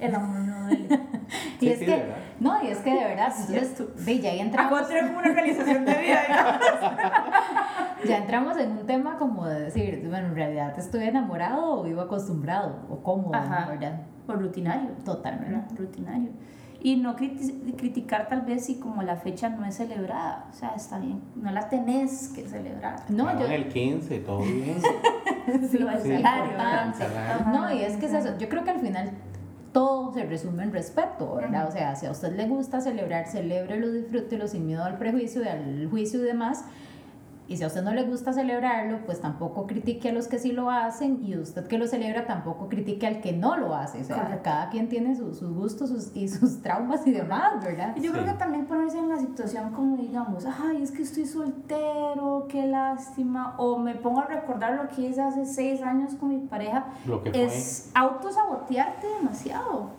El 0.00 0.14
amor 0.14 0.40
no 0.40 0.62
duele. 0.62 0.88
y 1.60 1.68
es 1.68 1.78
que, 1.78 2.04
no, 2.40 2.64
y 2.64 2.68
es 2.68 2.78
que 2.78 2.90
de 2.90 3.04
verdad, 3.04 3.32
entonces, 3.48 4.22
ya 4.22 4.32
entramos. 4.32 4.80
como 4.88 5.18
una 5.18 5.28
organización 5.28 5.84
de 5.84 5.94
vida, 5.98 6.60
ya 8.04 8.16
entramos 8.16 8.56
en 8.56 8.72
un 8.72 8.86
tema 8.86 9.16
como 9.18 9.46
de 9.46 9.60
decir, 9.60 10.04
bueno, 10.08 10.28
en 10.28 10.34
realidad 10.34 10.76
estoy 10.78 11.04
enamorado 11.04 11.80
o 11.80 11.82
vivo 11.84 12.00
acostumbrado 12.00 12.86
o 12.90 13.02
cómodo, 13.02 13.30
¿verdad? 13.30 14.00
O 14.28 14.32
rutinario. 14.34 14.90
Totalmente. 15.04 15.74
Rutinario 15.74 16.30
y 16.80 16.96
no 16.96 17.16
criticar 17.16 18.28
tal 18.28 18.42
vez 18.42 18.66
si 18.66 18.76
como 18.76 19.02
la 19.02 19.16
fecha 19.16 19.48
no 19.48 19.64
es 19.64 19.76
celebrada, 19.76 20.46
o 20.50 20.54
sea, 20.54 20.74
está 20.76 20.98
bien, 20.98 21.20
no 21.34 21.50
la 21.50 21.68
tenés 21.68 22.28
que 22.28 22.46
celebrar. 22.46 23.00
No, 23.08 23.38
yo... 23.38 23.46
el 23.46 23.68
15, 23.68 24.18
todo 24.20 24.40
bien. 24.40 24.80
sí, 25.70 25.78
lo 25.78 25.90
sí, 26.00 26.22
No, 27.52 27.72
y 27.74 27.82
es 27.82 27.96
que 27.96 28.06
es 28.06 28.14
eso, 28.14 28.38
yo 28.38 28.48
creo 28.48 28.62
que 28.62 28.70
al 28.70 28.80
final 28.80 29.10
todo 29.72 30.12
se 30.12 30.24
resume 30.24 30.62
en 30.62 30.72
respeto, 30.72 31.34
¿verdad? 31.34 31.68
O 31.68 31.72
sea, 31.72 31.96
si 31.96 32.06
a 32.06 32.12
usted 32.12 32.36
le 32.36 32.46
gusta 32.46 32.80
celebrar, 32.80 33.26
celébrelo, 33.26 33.90
disfrútelo 33.90 34.46
sin 34.46 34.66
miedo 34.66 34.84
al 34.84 34.98
prejuicio 34.98 35.42
y 35.42 35.48
al 35.48 35.88
juicio 35.90 36.20
y 36.20 36.22
demás, 36.22 36.64
y 37.48 37.56
si 37.56 37.64
a 37.64 37.66
usted 37.68 37.82
no 37.82 37.94
le 37.94 38.04
gusta 38.04 38.34
celebrarlo, 38.34 38.98
pues 39.06 39.22
tampoco 39.22 39.66
critique 39.66 40.10
a 40.10 40.12
los 40.12 40.28
que 40.28 40.38
sí 40.38 40.52
lo 40.52 40.70
hacen 40.70 41.20
y 41.24 41.34
usted 41.36 41.66
que 41.66 41.78
lo 41.78 41.86
celebra 41.86 42.26
tampoco 42.26 42.68
critique 42.68 43.06
al 43.06 43.22
que 43.22 43.32
no 43.32 43.56
lo 43.56 43.74
hace. 43.74 44.02
O 44.02 44.04
sea, 44.04 44.40
cada 44.42 44.68
quien 44.68 44.90
tiene 44.90 45.16
sus 45.16 45.42
gustos 45.42 46.12
y 46.14 46.28
sus 46.28 46.58
traumas 46.62 47.06
y 47.06 47.12
demás, 47.12 47.64
¿verdad? 47.64 47.96
Y 47.96 48.02
yo 48.02 48.12
creo 48.12 48.26
que 48.26 48.34
también 48.34 48.66
ponerse 48.66 48.98
en 48.98 49.08
la 49.08 49.18
situación 49.18 49.72
como 49.72 49.96
digamos, 49.96 50.44
ay, 50.44 50.82
es 50.82 50.90
que 50.90 51.02
estoy 51.02 51.24
soltero, 51.24 52.46
qué 52.50 52.66
lástima, 52.66 53.54
o 53.56 53.78
me 53.78 53.94
pongo 53.94 54.20
a 54.20 54.26
recordar 54.26 54.74
lo 54.74 54.88
que 54.88 55.08
hice 55.08 55.22
hace 55.22 55.46
seis 55.46 55.80
años 55.82 56.14
con 56.14 56.28
mi 56.28 56.46
pareja, 56.46 56.86
lo 57.06 57.22
que 57.22 57.44
es 57.44 57.90
autosabotearte 57.94 59.06
demasiado. 59.20 59.97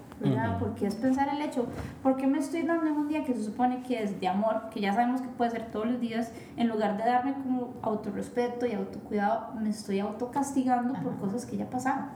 Porque 0.60 0.88
es 0.88 0.96
pensar 0.96 1.30
el 1.30 1.42
hecho, 1.42 1.66
¿por 2.04 2.18
qué 2.18 2.28
me 2.28 2.40
estoy 2.40 2.64
dando 2.64 2.88
en 2.88 2.94
un 2.94 3.08
día 3.08 3.24
que 3.24 3.34
se 3.34 3.44
supone 3.44 3.82
que 3.84 4.04
es 4.04 4.20
de 4.20 4.28
amor, 4.28 4.70
que 4.74 4.82
ya 4.82 4.94
sabemos 4.94 5.22
que 5.22 5.28
puede 5.30 5.52
ser 5.52 5.72
todos 5.72 5.88
los 5.88 6.00
días, 6.00 6.32
en 6.58 6.68
lugar 6.68 6.98
de 6.98 7.06
darme 7.06 7.34
como 7.34 7.74
autorrespeto 7.82 8.66
y 8.66 8.74
autocuidado, 8.74 9.54
me 9.60 9.70
estoy 9.70 10.00
autocastigando 10.00 10.94
por 10.96 11.18
cosas 11.18 11.46
que 11.46 11.58
ya 11.58 11.70
pasaron? 11.70 12.08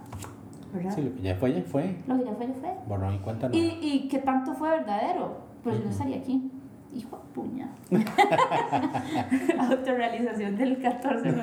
Sí, 0.89 1.01
lo 1.01 1.13
que 1.15 1.21
ya 1.21 1.35
fue, 1.35 1.53
ya 1.53 1.61
fue. 1.61 1.95
Lo 2.07 2.17
que 2.17 2.25
ya 2.25 2.33
fue, 2.33 2.47
ya 2.47 2.53
fue. 2.53 2.75
Bueno, 2.87 3.13
y 3.13 3.19
cuéntanos. 3.19 3.55
Y, 3.55 3.79
y 3.81 4.07
que 4.07 4.17
tanto 4.17 4.53
fue 4.53 4.69
verdadero, 4.69 5.37
pues 5.63 5.77
yo 5.77 5.85
no 5.85 5.91
estaría 5.91 6.17
aquí 6.17 6.51
hijo 6.93 7.17
de 7.17 7.23
puña. 7.33 7.69
Autorrealización 9.69 10.55
del 10.55 10.81
14 10.81 11.33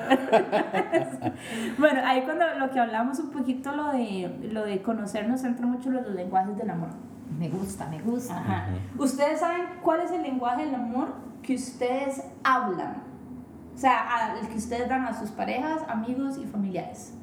Bueno, 1.78 2.00
ahí 2.04 2.22
cuando 2.22 2.44
lo 2.58 2.70
que 2.70 2.80
hablamos 2.80 3.18
un 3.18 3.30
poquito, 3.30 3.72
lo 3.72 3.92
de, 3.92 4.48
lo 4.52 4.64
de 4.64 4.82
conocernos, 4.82 5.44
entra 5.44 5.66
mucho 5.66 5.90
los 5.90 6.06
lenguajes 6.08 6.56
del 6.56 6.70
amor. 6.70 6.90
Me 7.38 7.48
gusta, 7.48 7.86
me 7.88 8.00
gusta. 8.00 8.66
¿Ustedes 8.98 9.40
saben 9.40 9.62
cuál 9.82 10.00
es 10.00 10.10
el 10.10 10.22
lenguaje 10.22 10.66
del 10.66 10.74
amor 10.74 11.14
que 11.42 11.54
ustedes 11.54 12.24
hablan? 12.42 13.02
O 13.74 13.78
sea, 13.78 14.36
el 14.40 14.48
que 14.48 14.58
ustedes 14.58 14.88
dan 14.88 15.04
a 15.06 15.18
sus 15.18 15.30
parejas, 15.30 15.82
amigos 15.88 16.38
y 16.38 16.44
familiares. 16.44 17.14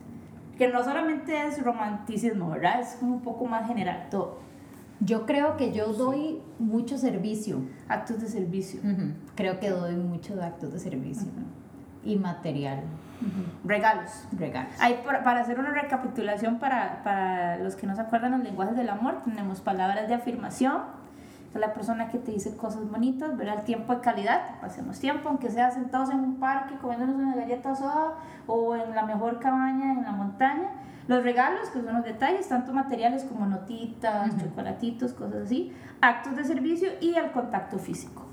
Que 0.58 0.70
no 0.70 0.84
solamente 0.84 1.46
es 1.46 1.62
romanticismo, 1.62 2.50
¿verdad? 2.50 2.80
Es 2.80 2.96
como 2.96 3.16
un 3.16 3.22
poco 3.22 3.46
más 3.46 3.68
general 3.68 4.08
todo. 4.10 4.40
Yo 5.00 5.26
creo 5.26 5.58
que 5.58 5.72
yo 5.72 5.94
doy 5.94 6.42
mucho 6.60 6.98
servicio. 6.98 7.62
Actos 7.88 8.22
de 8.22 8.28
servicio. 8.28 8.82
Creo 9.36 9.60
que 9.60 9.70
doy 9.70 9.96
muchos 9.96 10.40
actos 10.40 10.74
de 10.74 10.80
servicio. 10.80 11.28
Y 12.04 12.16
material. 12.16 12.84
Regalos. 13.64 14.28
Regalos. 14.32 14.74
Hay, 14.80 15.02
para 15.04 15.42
hacer 15.42 15.60
una 15.60 15.72
recapitulación 15.72 16.60
para, 16.60 17.04
para 17.04 17.58
los 17.58 17.76
que 17.76 17.88
no 17.88 17.96
se 17.96 18.02
acuerdan 18.02 18.32
los 18.32 18.42
lenguajes 18.42 18.76
del 18.76 18.90
amor, 18.90 19.22
tenemos 19.24 19.62
palabras 19.62 20.08
de 20.08 20.14
afirmación, 20.14 20.82
es 21.54 21.60
la 21.60 21.74
persona 21.74 22.10
que 22.10 22.18
te 22.20 22.32
dice 22.32 22.56
cosas 22.56 22.90
bonitas, 22.90 23.36
ver 23.38 23.48
el 23.48 23.62
tiempo 23.64 23.96
de 23.96 24.02
calidad, 24.02 24.60
pasemos 24.62 25.00
tiempo, 25.00 25.30
aunque 25.30 25.50
sea 25.50 25.72
sentados 25.72 26.10
en 26.10 26.20
un 26.20 26.36
parque 26.36 26.76
comiéndonos 26.76 27.16
una 27.16 27.36
galleta 27.36 27.76
soda 27.76 28.16
o 28.48 28.76
en 28.76 28.94
la 28.94 29.06
mejor 29.06 29.40
cabaña 29.40 29.94
en 29.94 30.04
la 30.04 30.12
montaña 30.12 30.70
los 31.08 31.24
regalos, 31.24 31.70
que 31.70 31.82
son 31.82 31.94
los 31.94 32.04
detalles, 32.04 32.50
tanto 32.50 32.74
materiales 32.74 33.24
como 33.24 33.46
notitas, 33.46 34.36
chocolatitos, 34.38 35.14
cosas 35.14 35.46
así, 35.46 35.72
actos 36.02 36.36
de 36.36 36.44
servicio 36.44 36.90
y 37.00 37.16
el 37.16 37.32
contacto 37.32 37.80
físico. 37.80 38.26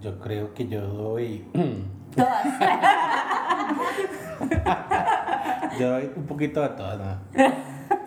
Yo 0.00 0.18
creo 0.18 0.52
que 0.54 0.66
yo 0.66 0.80
doy... 0.80 1.46
Todas. 2.16 2.44
yo 5.78 5.90
doy 5.90 6.10
un 6.14 6.26
poquito 6.26 6.60
de 6.60 6.68
todas, 6.70 6.98
¿no? 6.98 7.16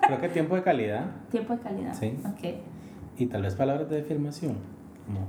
Creo 0.05 0.21
que 0.21 0.29
tiempo 0.29 0.55
de 0.55 0.61
calidad. 0.61 1.05
Tiempo 1.31 1.55
de 1.55 1.59
calidad. 1.59 1.95
Sí. 1.95 2.15
Ok. 2.23 2.61
Y 3.17 3.25
tal 3.25 3.41
vez 3.41 3.55
palabras 3.55 3.89
de 3.89 4.01
afirmación. 4.01 4.59
No. 5.07 5.25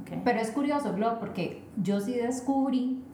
Okay. 0.00 0.20
Pero 0.24 0.40
es 0.40 0.50
curioso, 0.50 0.92
Glo, 0.94 1.20
porque 1.20 1.62
yo 1.76 2.00
sí 2.00 2.14
descubrí 2.14 3.04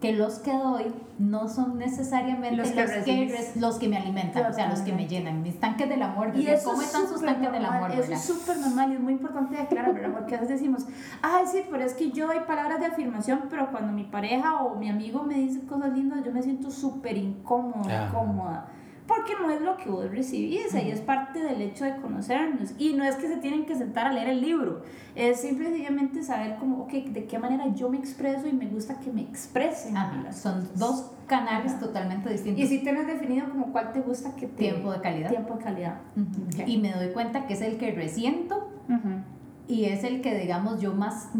que 0.00 0.14
los 0.14 0.38
que 0.38 0.52
doy 0.52 0.94
no 1.18 1.48
son 1.48 1.78
necesariamente 1.78 2.56
los 2.56 2.70
que, 2.70 3.50
los 3.56 3.76
que, 3.76 3.88
me 3.88 3.98
alimentan, 3.98 4.50
o 4.50 4.54
sea, 4.54 4.70
los 4.70 4.80
que 4.80 4.92
me 4.92 5.06
llenan, 5.06 5.42
mis 5.42 5.60
tanques 5.60 5.88
del 5.88 6.02
amor. 6.02 6.32
Y 6.34 6.46
eso 6.46 6.70
¿Cómo 6.70 6.82
están 6.82 7.06
sus 7.06 7.20
tanques 7.20 7.52
del 7.52 7.64
amor? 7.64 7.90
Eso 7.92 8.12
es 8.12 8.22
súper 8.22 8.58
normal 8.58 8.92
y 8.92 8.94
es 8.94 9.00
muy 9.00 9.12
importante 9.12 9.58
aclarar, 9.58 9.92
¿verdad? 9.92 10.12
Porque 10.12 10.36
a 10.36 10.40
veces 10.40 10.60
decimos, 10.60 10.86
ay, 11.20 11.44
sí, 11.46 11.62
pero 11.70 11.84
es 11.84 11.92
que 11.92 12.10
yo 12.10 12.26
doy 12.26 12.40
palabras 12.46 12.80
de 12.80 12.86
afirmación, 12.86 13.42
pero 13.50 13.70
cuando 13.70 13.92
mi 13.92 14.04
pareja 14.04 14.62
o 14.62 14.76
mi 14.76 14.88
amigo 14.88 15.22
me 15.22 15.34
dice 15.34 15.66
cosas 15.66 15.92
lindas, 15.92 16.24
yo 16.24 16.32
me 16.32 16.42
siento 16.42 16.70
súper 16.70 17.18
incómoda, 17.18 18.06
incómoda 18.08 18.68
porque 19.10 19.32
no 19.42 19.50
es 19.50 19.60
lo 19.60 19.76
que 19.76 19.90
vos 19.90 20.08
recibís, 20.08 20.72
ahí 20.72 20.88
es 20.92 21.00
parte 21.00 21.42
del 21.42 21.60
hecho 21.60 21.84
de 21.84 21.96
conocernos. 21.96 22.74
Y 22.78 22.92
no 22.92 23.02
es 23.02 23.16
que 23.16 23.26
se 23.26 23.38
tienen 23.38 23.66
que 23.66 23.74
sentar 23.74 24.06
a 24.06 24.12
leer 24.12 24.28
el 24.28 24.40
libro, 24.40 24.82
es 25.16 25.40
simplemente 25.40 26.22
saber 26.22 26.56
cómo, 26.60 26.84
okay, 26.84 27.08
de 27.08 27.24
qué 27.24 27.36
manera 27.36 27.66
yo 27.74 27.90
me 27.90 27.98
expreso 27.98 28.46
y 28.46 28.52
me 28.52 28.66
gusta 28.68 29.00
que 29.00 29.10
me 29.10 29.22
expresen. 29.22 29.96
son 30.32 30.68
dos 30.76 31.10
canales 31.26 31.76
totalmente 31.80 32.30
distintos. 32.30 32.62
Y 32.62 32.68
si 32.68 32.78
tienes 32.84 33.08
definido 33.08 33.50
como 33.50 33.72
cuál 33.72 33.92
te 33.92 34.00
gusta 34.00 34.36
que 34.36 34.46
te... 34.46 34.56
Tiempo 34.56 34.92
de 34.92 35.00
calidad. 35.00 35.30
Tiempo 35.30 35.54
de 35.56 35.64
calidad. 35.64 36.00
Y 36.66 36.78
me 36.78 36.92
doy 36.92 37.08
cuenta 37.08 37.48
que 37.48 37.54
es 37.54 37.62
el 37.62 37.78
que 37.78 37.90
resiento 37.90 38.70
y 39.66 39.86
es 39.86 40.04
el 40.04 40.20
que, 40.20 40.38
digamos, 40.38 40.80
yo 40.80 40.94
más 40.94 41.30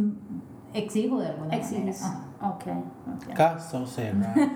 exijo 0.74 1.20
de 1.20 1.28
alguna 1.28 1.54
Exiges. 1.54 2.02
manera. 2.02 2.29
Ok. 2.42 2.64
Caso 3.34 3.86
cerrado. 3.86 4.34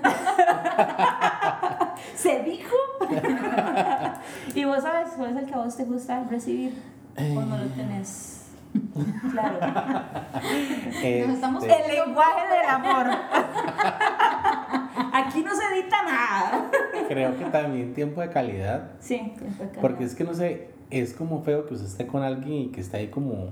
¿Se 2.15 2.43
dijo? 2.43 2.75
y 4.55 4.65
vos 4.65 4.81
sabes 4.81 5.09
cuál 5.15 5.31
es 5.31 5.43
el 5.43 5.45
que 5.45 5.53
a 5.53 5.57
vos 5.57 5.77
te 5.77 5.85
gusta 5.85 6.23
recibir 6.23 6.81
cuando 7.15 7.57
lo 7.57 7.67
tenés. 7.67 8.47
Claro. 9.31 9.59
Este, 10.95 11.31
estamos 11.31 11.63
el 11.63 11.69
lenguaje 11.69 12.47
del 12.49 12.69
amor. 12.69 13.07
Aquí 15.13 15.43
no 15.43 15.55
se 15.55 15.63
edita 15.73 16.03
nada. 16.03 16.71
Creo 17.07 17.37
que 17.37 17.45
también 17.45 17.93
tiempo 17.93 18.21
de 18.21 18.29
calidad. 18.29 18.91
Sí, 18.99 19.33
tiempo 19.37 19.63
de 19.63 19.69
calidad. 19.69 19.81
Porque 19.81 20.03
es 20.03 20.15
que 20.15 20.23
no 20.23 20.33
sé, 20.33 20.69
es 20.89 21.13
como 21.13 21.41
feo 21.43 21.67
que 21.67 21.73
usted 21.73 21.87
esté 21.87 22.07
con 22.07 22.23
alguien 22.23 22.53
y 22.53 22.67
que 22.69 22.81
esté 22.81 22.97
ahí 22.97 23.07
como, 23.07 23.49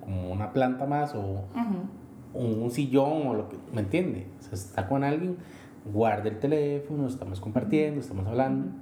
como 0.00 0.30
una 0.30 0.52
planta 0.52 0.86
más 0.86 1.14
o, 1.14 1.44
un 2.34 2.70
sillón 2.70 3.26
o 3.28 3.34
lo 3.34 3.48
que, 3.48 3.56
¿me 3.72 3.80
entiende? 3.80 4.28
O 4.38 4.42
sea, 4.42 4.52
está 4.54 4.88
con 4.88 5.04
alguien, 5.04 5.36
guarda 5.84 6.28
el 6.28 6.38
teléfono, 6.38 7.06
estamos 7.06 7.40
compartiendo, 7.40 8.00
estamos 8.00 8.26
hablando. 8.26 8.72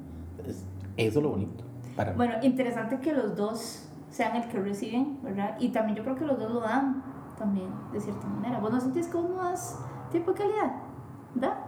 eso 0.47 0.65
es 0.97 1.15
lo 1.15 1.31
bonito. 1.31 1.65
Para 1.97 2.13
bueno, 2.13 2.35
interesante 2.43 2.99
que 3.01 3.13
los 3.13 3.37
dos 3.37 3.89
sean 4.11 4.37
el 4.37 4.49
que 4.49 4.59
reciben, 4.59 5.19
¿verdad? 5.23 5.57
Y 5.61 5.71
también 5.71 5.97
yo 5.97 6.05
creo 6.05 6.17
que 6.17 6.25
los 6.25 6.39
dos 6.39 6.51
lo 6.53 6.61
dan 6.61 7.03
también, 7.39 7.69
de 7.93 8.01
cierta 8.01 8.27
manera. 8.27 8.61
¿Vos 8.61 8.73
no 8.73 8.81
sentís 8.81 9.09
como 9.09 9.31
más 9.31 9.79
tiempo 10.11 10.33
de 10.33 10.39
calidad? 10.39 10.73
¿verdad? 11.35 11.59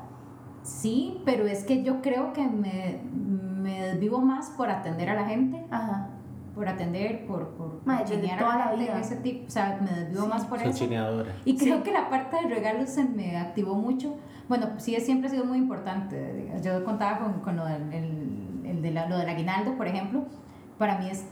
Sí, 0.63 1.21
pero 1.25 1.47
es 1.47 1.65
que 1.65 1.83
yo 1.83 2.03
creo 2.03 2.33
que 2.33 2.47
me, 2.47 3.01
me 3.13 3.83
desvivo 3.83 4.21
más 4.21 4.51
por 4.51 4.71
atender 4.71 5.09
a 5.11 5.15
la 5.15 5.25
gente. 5.25 5.65
Ajá 5.71 6.12
por 6.55 6.69
atender, 6.69 7.27
por, 7.27 7.49
por, 7.51 7.81
toda 7.83 8.57
la 8.59 8.73
vida. 8.75 9.01
ese 9.01 9.17
tipo, 9.17 9.47
o 9.47 9.51
sea, 9.51 9.79
me 9.83 9.91
desvivo 10.01 10.27
más 10.27 10.45
por 10.45 10.61
eso. 10.61 10.73
Chineadora. 10.79 11.33
Y 11.45 11.57
creo 11.57 11.83
que 11.83 11.93
la 11.93 12.11
parte 12.11 12.37
del 12.37 12.51
regalo 12.51 12.87
se 12.87 13.05
me 13.05 13.37
activó 13.39 13.75
mucho. 13.75 14.17
Bueno, 14.49 14.67
sí, 14.77 14.95
siempre 15.01 15.29
ha 15.29 15.31
sido 15.31 15.45
muy 15.45 15.59
importante. 15.59 16.53
Yo 16.63 16.85
contaba 16.85 17.21
con, 17.21 17.41
con 17.41 17.57
lo 17.57 17.65
del 17.65 18.83
de 18.83 18.91
la- 18.91 19.09
lo 19.09 19.17
del 19.17 19.29
aguinaldo, 19.29 19.77
por 19.77 19.87
ejemplo, 19.87 20.25
para 20.77 20.99
mí 20.99 21.09
es 21.09 21.25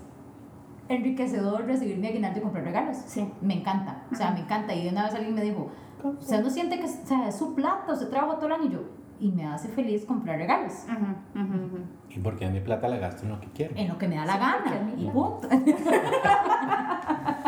enriquecedor 0.88 1.66
recibir 1.66 1.98
mi 1.98 2.08
aguinaldo 2.08 2.38
y 2.38 2.42
comprar 2.42 2.64
regalos. 2.64 2.96
Sí. 3.06 3.30
Me 3.40 3.54
encanta, 3.60 4.04
o 4.10 4.14
sea, 4.14 4.30
me 4.32 4.40
encanta. 4.40 4.74
Y 4.74 4.88
una 4.88 5.04
vez 5.04 5.14
alguien 5.14 5.34
me 5.34 5.42
dijo, 5.42 5.68
¿usted 6.02 6.42
no 6.42 6.50
siente 6.50 6.78
que 6.78 6.86
o 6.86 6.88
sea, 6.88 7.28
es 7.28 7.36
su 7.36 7.54
plata, 7.54 7.92
usted 7.92 8.08
trabaja 8.08 8.36
todo 8.36 8.46
el 8.46 8.52
año? 8.52 8.64
Y 8.66 8.70
yo, 8.70 8.80
y 9.20 9.30
me 9.30 9.46
hace 9.46 9.68
feliz 9.68 10.04
comprar 10.06 10.38
regalos. 10.38 10.72
Ujú, 10.88 11.40
ujú. 11.44 11.78
Y 12.08 12.18
porque 12.18 12.48
mi 12.48 12.60
plata 12.60 12.88
la 12.88 12.96
gasto 12.96 13.24
en 13.24 13.28
lo 13.30 13.40
que 13.40 13.48
quiero. 13.48 13.74
En 13.76 13.88
lo 13.88 13.98
que 13.98 14.08
me 14.08 14.16
da 14.16 14.24
la 14.24 14.32
Sí, 14.32 14.38
gana. 14.38 14.92
Y 14.96 15.06
punto. 15.10 15.48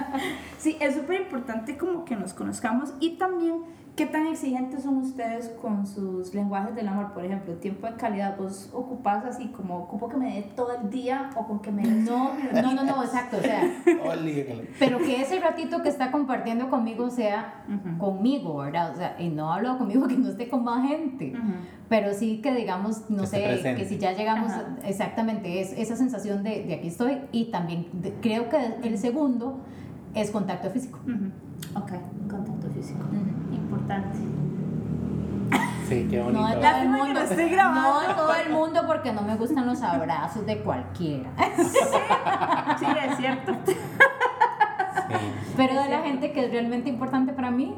Sí, 0.62 0.76
es 0.80 0.94
súper 0.94 1.22
importante 1.22 1.76
como 1.76 2.04
que 2.04 2.14
nos 2.14 2.32
conozcamos 2.34 2.94
y 3.00 3.16
también 3.16 3.54
qué 3.96 4.06
tan 4.06 4.28
exigentes 4.28 4.84
son 4.84 4.98
ustedes 4.98 5.48
con 5.60 5.86
sus 5.88 6.32
lenguajes 6.34 6.74
del 6.76 6.86
amor. 6.86 7.12
Por 7.12 7.24
ejemplo, 7.24 7.54
tiempo 7.54 7.88
de 7.88 7.94
calidad, 7.94 8.36
vos 8.38 8.70
ocupás 8.72 9.24
así 9.24 9.48
como 9.48 9.76
ocupo 9.76 10.08
que 10.08 10.16
me 10.16 10.34
dé 10.36 10.42
todo 10.54 10.68
el 10.80 10.88
día 10.88 11.30
o 11.34 11.48
con 11.48 11.58
que 11.58 11.72
me 11.72 11.82
No, 11.82 12.30
no, 12.54 12.74
no, 12.74 12.84
no, 12.84 13.02
exacto. 13.02 13.38
O 13.38 13.40
sea, 13.42 13.60
Olígale. 14.08 14.70
pero 14.78 14.98
que 14.98 15.20
ese 15.20 15.40
ratito 15.40 15.82
que 15.82 15.88
está 15.88 16.12
compartiendo 16.12 16.70
conmigo 16.70 17.10
sea 17.10 17.64
Ujú. 17.68 17.98
conmigo, 17.98 18.58
¿verdad? 18.58 18.92
O 18.92 18.96
sea, 18.96 19.16
y 19.18 19.30
no 19.30 19.52
hablo 19.52 19.76
conmigo 19.78 20.06
que 20.06 20.16
no 20.16 20.28
esté 20.28 20.48
con 20.48 20.62
más 20.62 20.86
gente. 20.88 21.32
Ujú. 21.36 21.52
Pero 21.88 22.14
sí 22.14 22.40
que 22.40 22.54
digamos, 22.54 23.10
no 23.10 23.22
Que 23.22 23.26
sé, 23.26 23.42
presente. 23.42 23.82
que 23.82 23.88
si 23.88 23.98
ya 23.98 24.12
llegamos, 24.12 24.52
Ajá. 24.52 24.76
exactamente, 24.84 25.60
es 25.60 25.72
esa 25.72 25.96
sensación 25.96 26.44
de, 26.44 26.62
de 26.64 26.74
aquí 26.74 26.86
estoy 26.86 27.18
y 27.32 27.46
también 27.50 27.88
de- 27.94 28.14
creo 28.22 28.48
que 28.48 28.56
el 28.84 28.96
segundo 28.96 29.58
es 30.14 30.30
contacto 30.30 30.70
físico. 30.70 30.98
Ujú. 31.04 31.78
Ok, 31.78 31.92
contacto 32.28 32.68
físico. 32.74 33.00
Importante. 33.50 34.18
Sí, 35.88 36.06
qué 36.10 36.22
bonito. 36.22 36.40
No 36.40 36.48
de 36.48 36.54
todo 36.54 36.76
el 36.76 36.88
mundo, 36.88 37.12
lo 37.12 37.20
estoy 37.20 37.48
grabando. 37.50 37.82
no 37.82 38.00
de 38.00 38.14
todo 38.14 38.34
el 38.34 38.52
mundo 38.52 38.82
porque 38.86 39.12
no 39.12 39.22
me 39.22 39.36
gustan 39.36 39.66
los 39.66 39.82
abrazos 39.82 40.46
de 40.46 40.62
cualquiera. 40.62 41.30
Sí, 42.78 42.86
es 42.86 43.16
cierto. 43.16 43.52
Sí. 43.66 43.76
Pero 45.56 45.82
de 45.82 45.88
la 45.88 46.00
gente 46.02 46.32
que 46.32 46.46
es 46.46 46.50
realmente 46.50 46.88
importante 46.88 47.32
para 47.32 47.50
mí, 47.50 47.74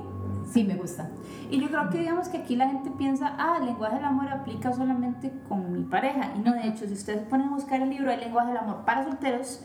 sí 0.51 0.65
me 0.65 0.75
gusta. 0.77 1.11
Y 1.51 1.61
yo 1.61 1.69
creo 1.69 1.91
que 1.91 1.99
digamos 1.99 2.29
que 2.29 2.39
aquí 2.39 2.57
la 2.57 2.69
gente 2.69 2.91
piensa, 2.91 3.35
ah, 3.39 3.57
el 3.61 3.67
lenguaje 3.67 3.97
del 3.97 4.05
amor 4.05 4.29
aplica 4.29 4.73
solamente 4.73 5.33
con 5.49 5.73
mi 5.73 5.85
pareja. 5.85 6.31
Y 6.37 6.41
no, 6.41 6.53
de 6.53 6.69
hecho, 6.69 6.87
si 6.87 6.95
ustedes 6.95 7.23
ponen 7.27 7.49
a 7.49 7.51
buscar 7.51 7.81
el 7.81 7.91
libro 7.91 8.11
del 8.11 8.21
lenguaje 8.21 8.49
del 8.49 8.59
amor 8.59 8.85
para 8.85 9.05
solteros, 9.05 9.63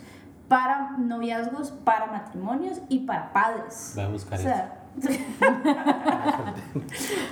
para 0.49 0.97
noviazgos, 0.97 1.71
para 1.71 2.07
matrimonios 2.07 2.81
y 2.89 2.99
para 2.99 3.31
padres. 3.31 3.93
Voy 3.95 4.03
a 4.03 4.07
buscar 4.09 4.39
O 4.39 4.41
sea, 4.41 4.75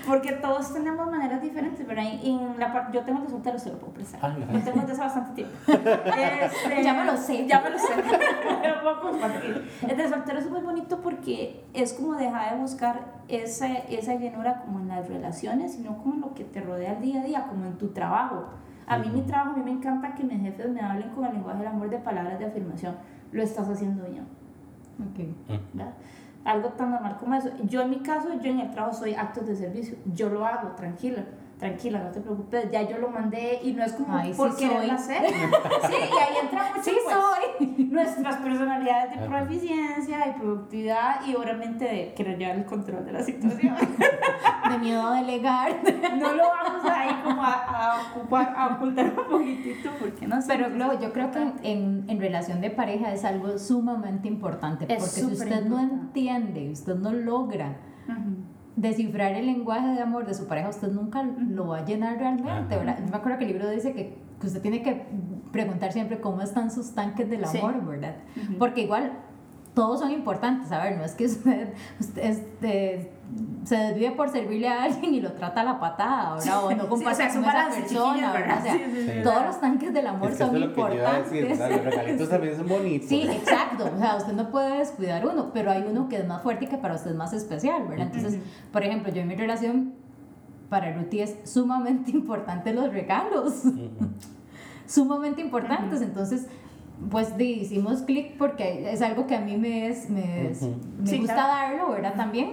porque 0.08 0.34
todos 0.34 0.74
tenemos 0.74 1.10
maneras 1.10 1.42
diferentes, 1.42 1.86
¿verdad? 1.86 2.04
Y 2.24 2.30
en 2.30 2.60
la 2.60 2.72
parte, 2.72 2.96
yo 2.96 3.04
tengo 3.04 3.20
el 3.20 3.26
de 3.26 3.32
soltero, 3.32 3.60
se 3.60 3.72
lo 3.72 3.80
puedo 3.80 3.94
prestar. 3.94 4.20
Ah, 4.24 4.34
gracias. 4.38 4.66
tengo 4.66 4.80
desde 4.82 4.94
hace 4.94 5.02
bastante 5.02 5.34
tiempo. 5.34 5.56
Este, 5.68 6.84
Ya 6.84 6.94
me 6.94 7.06
lo 7.06 7.18
sé. 7.18 7.48
Ya 7.48 7.62
me 7.62 7.72
lo 7.72 7.80
sé. 7.80 7.88
Lo 8.68 8.82
puedo 8.82 9.02
compartir. 9.02 9.70
El 9.88 9.98
de 9.98 10.08
soltero 10.08 10.40
es 10.40 10.50
muy 10.50 10.62
bonito 10.62 11.02
porque 11.02 11.66
es 11.74 11.94
como 11.94 12.14
dejar 12.16 12.54
de 12.54 12.62
buscar 12.62 13.18
esa, 13.28 13.68
esa 13.68 14.16
llenura 14.16 14.62
como 14.62 14.80
en 14.80 14.88
las 14.90 15.08
relaciones, 15.08 15.74
sino 15.74 15.98
como 15.98 16.14
en 16.14 16.22
lo 16.22 16.34
que 16.34 16.44
te 16.44 16.62
rodea 16.62 16.94
el 16.94 17.02
día 17.02 17.22
a 17.22 17.24
día, 17.24 17.48
como 17.48 17.66
en 17.66 17.78
tu 17.78 17.90
trabajo. 17.90 18.46
A 18.88 18.98
mí 18.98 19.10
mi 19.10 19.22
trabajo, 19.22 19.52
a 19.52 19.58
mí 19.58 19.64
me 19.64 19.72
encanta 19.72 20.16
que 20.16 20.24
mis 20.24 20.42
jefes 20.42 20.70
me 20.70 20.80
hablen 20.80 21.10
con 21.10 21.26
el 21.26 21.34
lenguaje 21.34 21.60
del 21.60 21.68
amor 21.68 21.90
de 21.90 21.98
palabras 21.98 22.40
de 22.40 22.46
afirmación. 22.46 22.96
Lo 23.32 23.44
estás 23.44 23.68
haciendo 23.70 24.06
bien. 24.06 24.26
Okay. 25.12 25.36
¿verdad? 25.74 25.94
Algo 26.46 26.70
tan 26.70 26.92
normal 26.92 27.18
como 27.20 27.36
eso. 27.36 27.50
Yo 27.66 27.82
en 27.82 27.90
mi 27.90 28.00
caso, 28.00 28.30
yo 28.42 28.50
en 28.50 28.62
el 28.62 28.72
trabajo 28.72 28.96
soy 28.96 29.14
actos 29.14 29.46
de 29.46 29.56
servicio. 29.56 29.98
Yo 30.16 30.30
lo 30.30 30.46
hago, 30.46 30.70
tranquila, 30.70 31.26
tranquila, 31.58 32.04
no 32.04 32.12
te 32.12 32.22
preocupes. 32.22 32.70
Ya 32.72 32.84
yo 32.88 32.98
lo 33.00 33.10
mandé 33.10 33.60
y 33.64 33.74
no 33.74 33.84
es 33.84 33.94
como 33.94 34.16
Ay, 34.16 34.32
sí 34.32 34.38
por 34.38 34.56
querer 34.56 34.78
soy. 34.82 34.90
hacer. 34.90 35.24
Sí, 35.88 35.94
y 35.94 36.18
ahí 36.18 36.36
entra 36.44 36.70
mucho 36.70 36.84
Sí 36.84 36.98
pues, 37.04 37.16
soy. 37.16 37.86
nuestras 37.86 38.36
personalidades 38.38 39.12
de 39.12 39.18
Ajá. 39.18 39.28
proeficiencia 39.28 40.28
y 40.28 40.40
productividad 40.40 41.26
y 41.26 41.36
obviamente 41.36 41.86
de 41.86 42.14
querer 42.14 42.38
llevar 42.38 42.58
el 42.58 42.66
control 42.66 43.06
de 43.06 43.12
la 43.14 43.24
situación. 43.24 43.76
De 44.70 44.78
miedo 44.80 45.02
a 45.08 45.16
delegar. 45.22 45.72
no 46.20 46.34
lo 46.34 46.44
vamos 46.44 46.86
ahí 46.92 47.10
como 47.24 47.42
a, 47.42 47.54
a 47.54 48.02
ocupar, 48.12 48.54
a 48.58 48.76
ocultar 48.76 49.06
un 49.18 49.26
poquitito 49.32 49.90
porque 49.98 50.28
no 50.28 50.42
sé. 50.42 50.48
Pero 50.50 50.70
Glo, 50.72 51.00
yo 51.00 51.14
creo 51.14 51.32
que 51.32 51.40
en, 51.64 52.04
en 52.10 52.20
relación 52.20 52.60
de 52.60 52.70
pareja 52.70 53.14
es 53.14 53.24
algo 53.24 53.58
sumamente 53.58 54.28
importante. 54.28 54.84
Es 54.94 55.00
porque 55.00 55.22
si 55.22 55.26
usted 55.26 55.66
no 55.66 55.80
entiende, 55.80 56.70
usted 56.72 56.96
no 56.96 57.14
logra. 57.14 57.78
Descifrar 58.78 59.34
el 59.34 59.48
lenguaje 59.48 59.88
de 59.90 60.02
amor 60.02 60.26
de 60.26 60.34
su 60.34 60.48
pareja, 60.48 60.70
usted 60.70 60.90
nunca 60.92 61.24
lo 61.24 61.68
va 61.68 61.80
a 61.80 61.86
llenar 61.86 62.18
realmente, 62.18 62.76
Ajá. 62.76 62.78
¿verdad? 62.78 63.00
Yo 63.04 63.12
me 63.12 63.18
acuerdo 63.18 63.38
que 63.40 63.46
el 63.46 63.52
libro 63.52 63.70
dice 63.70 63.92
que, 63.94 64.18
que 64.40 64.48
usted 64.48 64.62
tiene 64.62 64.82
que 64.84 65.06
preguntar 65.52 65.92
siempre 65.92 66.22
cómo 66.22 66.42
están 66.42 66.72
sus 66.72 66.94
tanques 66.94 67.30
del 67.30 67.46
Sí. 67.48 67.58
amor, 67.58 67.84
¿verdad? 67.86 68.16
Porque 68.60 68.82
igual 68.82 69.12
todos 69.74 70.00
son 70.00 70.12
importantes, 70.12 70.72
a 70.72 70.82
ver, 70.84 70.98
no 70.98 71.04
es 71.04 71.14
que 71.16 71.26
usted, 71.26 71.74
usted 72.00 72.24
este, 72.24 73.12
se 73.66 73.76
desvíe 73.76 74.12
por 74.12 74.30
servirle 74.30 74.70
a 74.70 74.84
alguien 74.84 75.14
y 75.14 75.20
lo 75.20 75.34
trata 75.34 75.60
a 75.62 75.64
la 75.66 75.80
patada, 75.80 76.36
¿verdad? 76.36 76.64
O 76.66 76.72
no 76.72 76.84
Sí, 76.84 76.88
comparte 76.90 77.10
o 77.12 77.16
sea, 77.16 77.28
es 77.28 77.36
un 77.36 77.42
con 77.44 77.52
esa 77.52 77.70
persona, 77.70 78.32
¿verdad? 78.32 78.58
O 78.60 78.64
sea, 78.64 78.74
Sí, 78.74 78.80
sí, 78.86 78.92
sí, 79.02 79.12
Sí. 79.12 79.24
todos 79.24 79.46
los 79.46 79.60
tanques 79.60 79.94
del 79.94 80.08
amor 80.08 80.32
Es 80.32 80.38
que 80.38 80.44
eso 80.44 80.46
son 80.54 80.56
es 80.56 80.62
lo 80.70 80.74
que 80.74 80.82
yo 80.82 80.94
iba 80.94 81.10
a 81.12 81.20
decir, 81.20 81.42
importantes. 81.42 81.76
los 81.86 81.86
regalitos 81.96 82.30
también 82.36 82.56
son 82.58 82.68
bonitos. 82.70 83.10
Sí, 83.10 83.22
exacto. 83.30 83.92
O 83.94 84.00
sea, 84.00 84.16
usted 84.16 84.34
no 84.34 84.50
puede 84.50 84.78
descuidar 84.78 85.26
uno, 85.28 85.52
pero 85.54 85.72
hay 85.72 85.86
uno 85.90 86.08
que 86.08 86.16
es 86.16 86.28
más 86.28 86.42
fuerte 86.42 86.66
y 86.66 86.68
que 86.70 86.78
para 86.78 86.96
usted 86.96 87.12
es 87.12 87.18
más 87.18 87.34
especial, 87.34 87.86
¿verdad? 87.90 88.08
Entonces, 88.14 88.40
por 88.72 88.84
ejemplo, 88.84 89.12
yo 89.12 89.22
en 89.22 89.28
mi 89.28 89.36
relación, 89.36 89.94
para 90.70 90.94
Ruti 90.94 91.20
es 91.20 91.36
sumamente 91.44 92.12
importante 92.14 92.74
los 92.74 92.94
regalos, 92.94 93.64
sumamente 94.86 95.42
importantes. 95.42 96.02
Entonces, 96.02 96.48
pues 97.12 97.38
di, 97.38 97.52
hicimos 97.54 98.02
clic 98.04 98.38
porque 98.38 98.92
es 98.92 99.02
algo 99.02 99.28
que 99.28 99.36
a 99.36 99.42
mí 99.42 99.58
me, 99.58 99.88
es, 99.88 100.10
me, 100.10 100.50
es- 100.52 100.62
Ujú. 100.62 100.76
me 101.00 101.08
Sí, 101.08 101.18
gusta 101.20 101.34
claro. 101.34 101.50
darlo, 101.78 101.92
¿verdad? 101.92 102.14
También. 102.16 102.52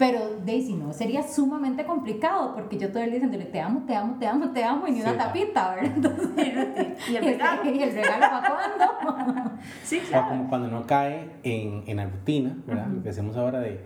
Pero 0.00 0.18
de 0.46 0.62
si 0.62 0.72
no, 0.76 0.94
sería 0.94 1.22
sumamente 1.22 1.84
complicado 1.84 2.54
porque 2.54 2.78
yo 2.78 2.88
todo 2.90 3.02
el 3.02 3.10
día 3.10 3.16
diciéndole 3.20 3.44
te 3.44 3.60
amo, 3.60 3.82
te 3.86 3.94
amo, 3.94 4.16
te 4.18 4.26
amo, 4.26 4.48
te 4.50 4.64
amo 4.64 4.86
y 4.88 4.92
ni 4.92 4.96
Sí, 4.96 5.02
una 5.02 5.18
tapita, 5.18 5.74
¿verdad? 5.74 5.92
Entonces, 5.94 6.28
Y 7.10 7.16
el 7.16 7.24
regalo. 7.32 7.70
¿Y 7.70 7.82
el 7.82 7.92
regalo 7.92 8.20
para 8.20 8.48
cuándo? 8.48 9.52
Sí, 9.84 10.00
O 10.02 10.08
claro. 10.08 10.28
como 10.28 10.48
cuando 10.48 10.68
no 10.68 10.86
cae 10.86 11.28
en, 11.42 11.84
en 11.86 11.98
la 11.98 12.06
rutina, 12.06 12.56
¿verdad? 12.66 12.86
Lo 12.86 13.02
que 13.02 13.10
hacemos 13.10 13.36
ahora 13.36 13.60
de... 13.60 13.78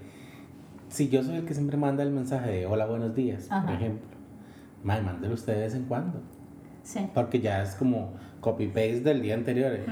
Si 0.87 1.09
yo 1.09 1.21
soy 1.25 1.35
el 1.39 1.47
que 1.47 1.55
siempre 1.55 1.77
manda 1.77 2.05
el 2.05 2.13
mensaje 2.13 2.49
de 2.49 2.67
hola, 2.67 2.87
buenos 2.87 3.13
días, 3.17 3.51
Ajá. 3.51 3.67
por 3.67 3.75
ejemplo, 3.75 4.07
mándelo 4.85 5.35
usted 5.35 5.55
de 5.55 5.61
vez 5.63 5.75
en 5.75 5.87
cuando. 5.87 6.21
Sí. 6.85 7.09
Porque 7.13 7.41
ya 7.41 7.61
es 7.61 7.75
como 7.75 8.13
copy-paste 8.45 9.01
del 9.01 9.23
día 9.23 9.35
anterior. 9.35 9.73
¿eh? 9.73 9.87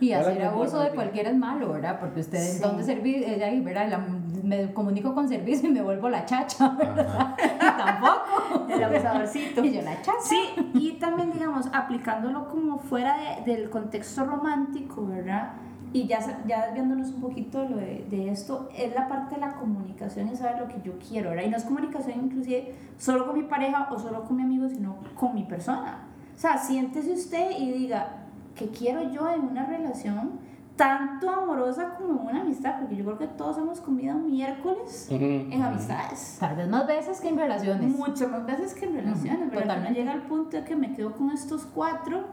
Y 0.00 0.12
hacer 0.12 0.42
abuso 0.44 0.78
de 0.80 0.90
cualquiera 0.90 1.30
es 1.30 1.36
malo, 1.36 1.72
¿verdad? 1.72 1.98
Porque 1.98 2.20
usted, 2.20 2.38
Sí. 2.38 2.60
¿dónde 2.62 2.84
servir? 2.84 3.24
Ella 3.26 3.46
ahí, 3.46 3.60
¿verdad? 3.60 3.88
La- 3.90 4.06
me 4.44 4.72
comunico 4.72 5.12
con 5.12 5.28
servicio 5.28 5.68
y 5.68 5.72
me 5.72 5.82
vuelvo 5.82 6.08
la 6.08 6.24
chacha, 6.24 6.68
¿verdad? 6.78 7.34
Y 7.56 7.58
tampoco. 7.58 8.66
El 8.70 8.84
abusadorcito. 8.84 9.64
Y 9.64 9.72
yo 9.74 9.82
la 9.82 9.96
chacha. 10.02 10.12
Sí, 10.22 10.40
y 10.74 10.92
también, 11.00 11.32
digamos, 11.32 11.66
aplicándolo 11.72 12.48
como 12.48 12.78
fuera 12.78 13.16
de- 13.44 13.52
del 13.52 13.68
contexto 13.70 14.24
romántico, 14.24 15.04
¿verdad? 15.06 15.54
Y 15.92 16.06
ya, 16.06 16.18
ya 16.46 16.66
desviándonos 16.66 17.08
un 17.10 17.20
poquito 17.22 17.62
de, 17.62 17.68
lo 17.70 17.76
de, 17.78 18.06
de 18.10 18.28
esto, 18.30 18.68
es 18.76 18.94
la 18.94 19.08
parte 19.08 19.36
de 19.36 19.40
la 19.40 19.54
comunicación 19.54 20.28
y 20.28 20.36
saber 20.36 20.60
lo 20.60 20.68
que 20.68 20.76
yo 20.84 20.92
quiero, 21.08 21.30
¿verdad? 21.30 21.44
Y 21.44 21.48
no 21.48 21.56
es 21.56 21.64
comunicación 21.64 22.20
inclusive 22.24 22.74
solo 22.98 23.26
con 23.26 23.36
mi 23.36 23.44
pareja 23.44 23.88
o 23.90 23.98
solo 23.98 24.22
con 24.24 24.36
mi 24.36 24.42
amigo, 24.42 24.68
sino 24.68 24.96
con 25.14 25.34
mi 25.34 25.44
persona. 25.44 26.00
O 26.36 26.38
sea, 26.38 26.58
siéntese 26.58 27.12
usted 27.12 27.50
y 27.58 27.72
diga, 27.72 28.08
¿qué 28.54 28.68
quiero 28.68 29.10
yo 29.10 29.28
en 29.30 29.40
una 29.40 29.64
relación 29.64 30.32
tanto 30.76 31.30
amorosa 31.30 31.94
como 31.96 32.20
en 32.20 32.28
una 32.28 32.40
amistad? 32.42 32.80
Porque 32.80 32.96
yo 32.96 33.04
creo 33.04 33.18
que 33.18 33.26
todos 33.26 33.56
hemos 33.56 33.80
comido 33.80 34.14
miércoles 34.18 35.08
en 35.10 35.62
amistades. 35.62 36.36
Tal 36.38 36.56
vez 36.56 36.68
más 36.68 36.86
veces 36.86 37.20
que 37.22 37.28
en 37.28 37.38
relaciones. 37.38 37.96
Muchas 37.96 38.30
más 38.30 38.44
veces 38.44 38.74
que 38.74 38.84
en 38.84 38.94
relaciones, 38.94 39.50
¿verdad? 39.50 39.62
totalmente. 39.62 39.94
Pero 39.94 40.00
llega 40.00 40.12
al 40.12 40.22
punto 40.28 40.58
de 40.58 40.64
que 40.64 40.76
me 40.76 40.92
quedo 40.92 41.12
con 41.12 41.30
estos 41.30 41.64
cuatro 41.64 42.24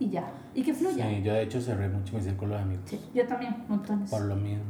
y 0.00 0.10
ya. 0.10 0.24
Y 0.52 0.62
que 0.64 0.74
fluya. 0.74 1.08
Sí, 1.08 1.22
yo 1.22 1.32
de 1.34 1.42
hecho 1.42 1.60
cerré 1.60 1.88
mucho 1.88 2.16
mi 2.16 2.22
círculo 2.22 2.56
de 2.56 2.62
amigos. 2.62 2.84
Sí, 2.86 3.00
yo 3.14 3.26
también, 3.28 3.64
montones. 3.68 4.10
Por 4.10 4.22
lo 4.22 4.34
mismo. 4.34 4.64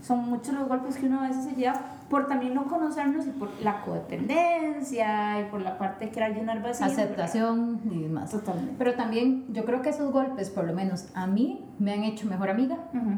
Son 0.00 0.18
muchos 0.28 0.54
los 0.54 0.66
golpes 0.66 0.96
que 0.96 1.06
uno 1.06 1.20
a 1.20 1.28
veces 1.28 1.44
se 1.44 1.52
lleva 1.52 1.78
por 2.12 2.26
también 2.28 2.52
no 2.54 2.66
conocernos 2.66 3.26
y 3.26 3.30
por 3.30 3.48
la 3.62 3.80
codependencia 3.80 5.40
y 5.40 5.44
por 5.50 5.62
la 5.62 5.78
parte 5.78 6.04
de 6.06 6.10
querer 6.10 6.34
llenar 6.34 6.62
vacíos. 6.62 6.90
Aceptación 6.92 7.80
y 7.90 8.02
demás. 8.02 8.30
Totalmente. 8.30 8.74
Pero 8.78 8.94
también 8.94 9.46
yo 9.52 9.64
creo 9.64 9.80
que 9.82 9.88
esos 9.88 10.12
golpes, 10.12 10.50
por 10.50 10.64
lo 10.64 10.74
menos 10.74 11.08
a 11.14 11.26
mí, 11.26 11.64
me 11.78 11.94
han 11.94 12.04
hecho 12.04 12.28
mejor 12.28 12.50
amiga. 12.50 12.76
Ujú. 12.94 13.12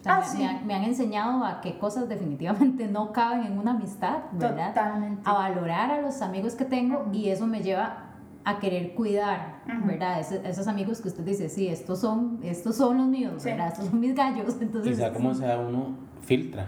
O 0.00 0.02
sea, 0.02 0.16
Ah, 0.16 0.20
me, 0.20 0.26
sí. 0.26 0.38
me 0.38 0.46
han, 0.48 0.66
me 0.66 0.74
han 0.74 0.82
enseñado 0.84 1.44
a 1.44 1.60
que 1.60 1.78
cosas 1.78 2.08
definitivamente 2.08 2.88
no 2.88 3.12
caben 3.12 3.44
en 3.44 3.58
una 3.58 3.70
amistad, 3.72 4.18
¿verdad? 4.32 4.74
Totalmente. 4.74 5.22
a 5.24 5.32
valorar 5.32 5.90
a 5.92 6.00
los 6.00 6.20
amigos 6.22 6.54
que 6.54 6.64
tengo 6.64 7.06
y 7.12 7.28
eso 7.28 7.46
me 7.46 7.60
lleva 7.62 8.06
a 8.44 8.58
querer 8.58 8.94
cuidar, 8.94 9.60
Ujú. 9.68 9.86
¿verdad? 9.88 10.18
Ese- 10.18 10.40
esos 10.48 10.66
amigos 10.66 11.00
que 11.00 11.08
usted 11.08 11.22
dice, 11.24 11.48
sí, 11.50 11.68
estos 11.68 12.00
son, 12.00 12.40
estos 12.42 12.74
son 12.76 12.96
los 12.96 13.06
míos, 13.06 13.34
Sí. 13.42 13.50
¿verdad? 13.50 13.68
Estos 13.68 13.86
son 13.86 14.00
mis 14.00 14.14
gallos, 14.14 14.56
entonces... 14.60 14.96
Sea 14.96 15.12
como 15.12 15.34
sea, 15.34 15.58
uno 15.58 15.94
filtra. 16.22 16.66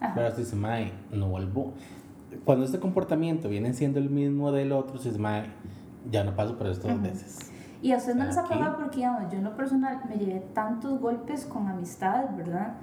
Ajá. 0.00 0.12
Pero 0.14 0.28
usted 0.28 0.42
dice, 0.42 0.56
mae, 0.56 0.92
no 1.12 1.28
vuelvo. 1.28 1.72
Cuando 2.44 2.64
este 2.64 2.80
comportamiento 2.80 3.48
viene 3.48 3.72
siendo 3.74 3.98
el 3.98 4.10
mismo 4.10 4.52
del 4.52 4.72
otro, 4.72 4.96
usted 4.96 5.10
dice, 5.10 5.22
mae, 5.22 5.44
ya 6.10 6.24
no 6.24 6.34
paso 6.34 6.56
por 6.56 6.66
esto 6.66 6.88
dos 6.88 7.00
veces. 7.00 7.50
Y 7.82 7.92
a 7.92 7.98
ustedes 7.98 8.16
no 8.16 8.24
les 8.24 8.36
ha 8.38 8.44
pasado 8.44 8.76
porque, 8.76 8.96
digamos, 8.96 9.30
yo 9.30 9.38
en 9.38 9.44
lo 9.44 9.54
personal 9.56 10.00
me 10.08 10.16
llevé 10.16 10.40
tantos 10.54 10.98
golpes 11.00 11.44
con 11.44 11.68
amistades, 11.68 12.34
¿verdad? 12.36 12.74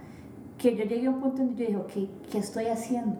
Que 0.58 0.76
yo 0.76 0.84
llegué 0.84 1.08
a 1.08 1.10
un 1.10 1.20
punto 1.20 1.38
donde 1.38 1.56
yo 1.56 1.66
dije, 1.66 1.78
ok, 1.78 2.30
¿qué 2.32 2.38
estoy 2.38 2.68
haciendo? 2.68 3.18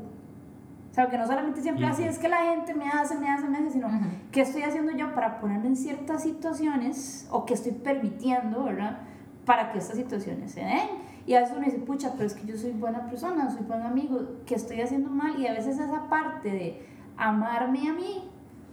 O 0.92 0.94
sea, 0.94 1.08
que 1.08 1.18
no 1.18 1.26
solamente 1.26 1.62
siempre 1.62 1.86
así 1.86 2.04
es 2.04 2.20
que 2.20 2.28
la 2.28 2.52
gente 2.52 2.76
me 2.76 2.88
hace, 2.88 3.18
me 3.18 3.30
hace, 3.30 3.48
me 3.48 3.58
hace, 3.58 3.72
sino 3.72 3.88
qué 4.32 4.42
estoy 4.42 4.64
haciendo 4.64 4.92
yo 4.92 5.16
para 5.16 5.40
ponerme 5.40 5.68
en 5.68 5.78
ciertas 5.78 6.22
situaciones 6.22 7.28
o 7.32 7.46
qué 7.46 7.54
estoy 7.54 7.72
permitiendo, 7.72 8.66
¿verdad? 8.66 9.00
Para 9.46 9.72
que 9.72 9.78
estas 9.78 9.96
situaciones 9.96 10.52
se 10.52 10.60
den. 10.60 10.90
Y 11.26 11.34
a 11.36 11.42
veces 11.42 11.56
uno 11.56 11.66
dice, 11.66 11.80
pucha, 11.80 12.14
pero 12.14 12.26
es 12.26 12.34
que 12.34 12.48
yo 12.48 12.58
soy 12.58 12.72
buena 12.72 13.06
persona, 13.08 13.50
soy 13.52 13.64
buen 13.64 13.82
amigo, 13.84 14.20
¿qué 14.46 14.56
estoy 14.56 14.82
haciendo 14.82 15.10
mal? 15.10 15.40
Y 15.40 15.48
a 15.48 15.54
veces 15.54 15.80
esa 15.80 16.10
parte 16.10 16.50
de 16.50 16.82
amarme 17.18 17.88
a 17.90 17.94
mí, 17.94 18.24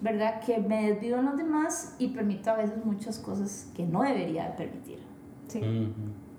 ¿verdad? 0.00 0.40
Que 0.40 0.58
me 0.58 0.88
desvío 0.90 1.18
en 1.18 1.26
los 1.26 1.36
demás 1.36 1.94
y 1.98 2.08
permito 2.08 2.50
a 2.50 2.54
veces 2.56 2.84
muchas 2.84 3.18
cosas 3.18 3.70
que 3.74 3.84
no 3.84 4.02
debería 4.02 4.44
de 4.44 4.50
permitir. 4.52 4.98
Sí. 5.48 5.58
Ujú. 5.58 5.92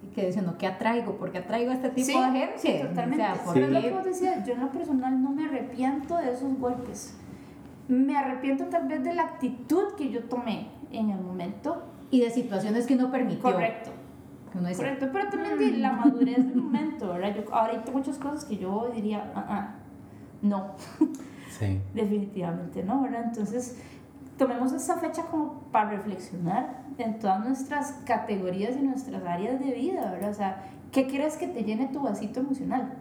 Y 0.03 0.13
que 0.13 0.25
diciendo, 0.25 0.55
¿qué 0.57 0.65
atraigo? 0.65 1.17
¿Por 1.17 1.31
qué 1.31 1.39
atraigo 1.39 1.71
a 1.71 1.75
este 1.75 1.89
tipo 1.89 2.07
Sí, 2.07 2.13
de 2.13 2.39
gente? 2.39 2.53
sí, 2.57 2.79
totalmente. 2.81 3.23
O 3.23 3.27
sea, 3.35 3.43
¿por 3.43 3.53
Pero 3.53 3.65
es 3.67 3.71
lo 3.71 3.81
que 3.81 3.91
vos 3.91 4.03
decías, 4.03 4.47
yo 4.47 4.53
en 4.53 4.61
lo 4.61 4.71
personal 4.71 5.21
no 5.21 5.31
me 5.31 5.45
arrepiento 5.45 6.17
de 6.17 6.31
esos 6.31 6.57
golpes. 6.57 7.15
Me 7.87 8.17
arrepiento 8.17 8.65
tal 8.65 8.87
vez 8.87 9.03
de 9.03 9.13
la 9.13 9.23
actitud 9.23 9.93
que 9.97 10.09
yo 10.09 10.23
tomé 10.23 10.69
en 10.91 11.09
el 11.09 11.19
momento. 11.19 11.83
Y 12.11 12.21
de 12.21 12.31
situaciones 12.31 12.87
que 12.87 12.95
uno 12.95 13.11
permitió. 13.11 13.41
Correcto. 13.41 13.91
Que 14.51 14.57
uno 14.57 14.67
dice, 14.67 14.81
Correcto, 14.81 15.09
pero 15.13 15.29
también 15.29 15.57
de 15.59 15.77
la 15.77 15.91
madurez 15.93 16.37
del 16.47 16.55
momento, 16.55 17.09
¿verdad? 17.09 17.35
Yo 17.35 17.53
ahora 17.53 17.73
hay 17.73 17.91
muchas 17.93 18.17
cosas 18.17 18.45
que 18.45 18.57
yo 18.57 18.89
diría, 18.93 19.31
ah, 19.35 19.45
ah, 19.47 19.75
no, 20.41 20.71
Sí. 21.59 21.79
definitivamente 21.93 22.83
no, 22.83 23.01
¿verdad? 23.01 23.23
Entonces, 23.25 23.77
tomemos 24.37 24.71
esta 24.73 24.97
fecha 24.97 25.23
como 25.23 25.61
para 25.71 25.89
reflexionar 25.91 26.83
en 26.97 27.19
todas 27.19 27.45
nuestras 27.45 27.91
categorías 28.05 28.75
y 28.77 28.81
nuestras 28.81 29.23
áreas 29.25 29.59
de 29.59 29.71
vida, 29.73 30.09
¿verdad? 30.11 30.29
O 30.31 30.33
sea, 30.33 30.63
¿qué 30.91 31.07
quieres 31.07 31.37
que 31.37 31.47
te 31.47 31.63
llene 31.63 31.87
tu 31.87 32.01
vasito 32.01 32.39
emocional? 32.39 32.93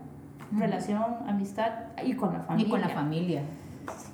Relación, 0.51 1.03
amistad 1.27 1.71
y 2.05 2.15
con 2.15 2.33
la 2.33 2.41
familia. 2.41 2.67
y 2.67 2.71
con 2.71 2.81
la 2.81 2.89
familia. 2.89 3.43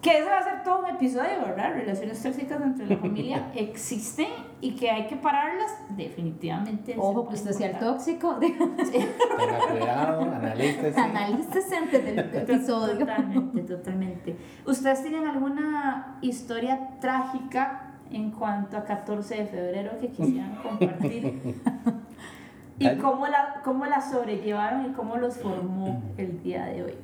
Que 0.00 0.18
ese 0.18 0.28
va 0.28 0.38
a 0.38 0.44
ser 0.44 0.62
todo 0.62 0.80
un 0.80 0.87
episodio, 0.87 1.40
¿verdad? 1.46 1.74
Relaciones 1.74 2.22
tóxicas 2.22 2.60
entre 2.60 2.87
la 2.87 2.96
familia 2.98 3.50
existen 3.54 4.28
y 4.60 4.74
que 4.76 4.90
hay 4.90 5.06
que 5.06 5.16
pararlas, 5.16 5.70
definitivamente. 5.90 6.92
es 6.92 6.98
Ojo, 6.98 7.28
que 7.28 7.34
usted 7.34 7.52
sea 7.52 7.70
el 7.70 7.78
tóxico. 7.78 8.37
Tenga 8.37 9.58
cuidado, 9.70 10.22
analícese. 10.22 11.00
Analícese 11.00 11.76
antes 11.76 12.04
del 12.04 12.18
episodio. 12.18 12.98
Totalmente, 12.98 13.62
totalmente. 13.62 14.37
¿Ustedes 14.66 15.02
tienen 15.02 15.26
alguna 15.26 16.18
historia 16.20 16.98
trágica 17.00 17.94
en 18.10 18.30
cuanto 18.30 18.76
a 18.76 18.84
14 18.84 19.34
de 19.37 19.46
febrero 19.46 19.98
que 20.00 20.08
quisieran 20.08 20.56
compartir? 20.62 21.62
¿Y 22.78 22.96
cómo 22.96 23.26
la, 23.26 23.60
cómo 23.64 23.87
la 23.87 24.00
sobrellevaron 24.00 24.87
y 24.87 24.92
cómo 24.92 25.16
los 25.16 25.37
formó 25.37 26.02
el 26.16 26.42
día 26.42 26.66
de 26.66 26.82
hoy? 26.82 26.94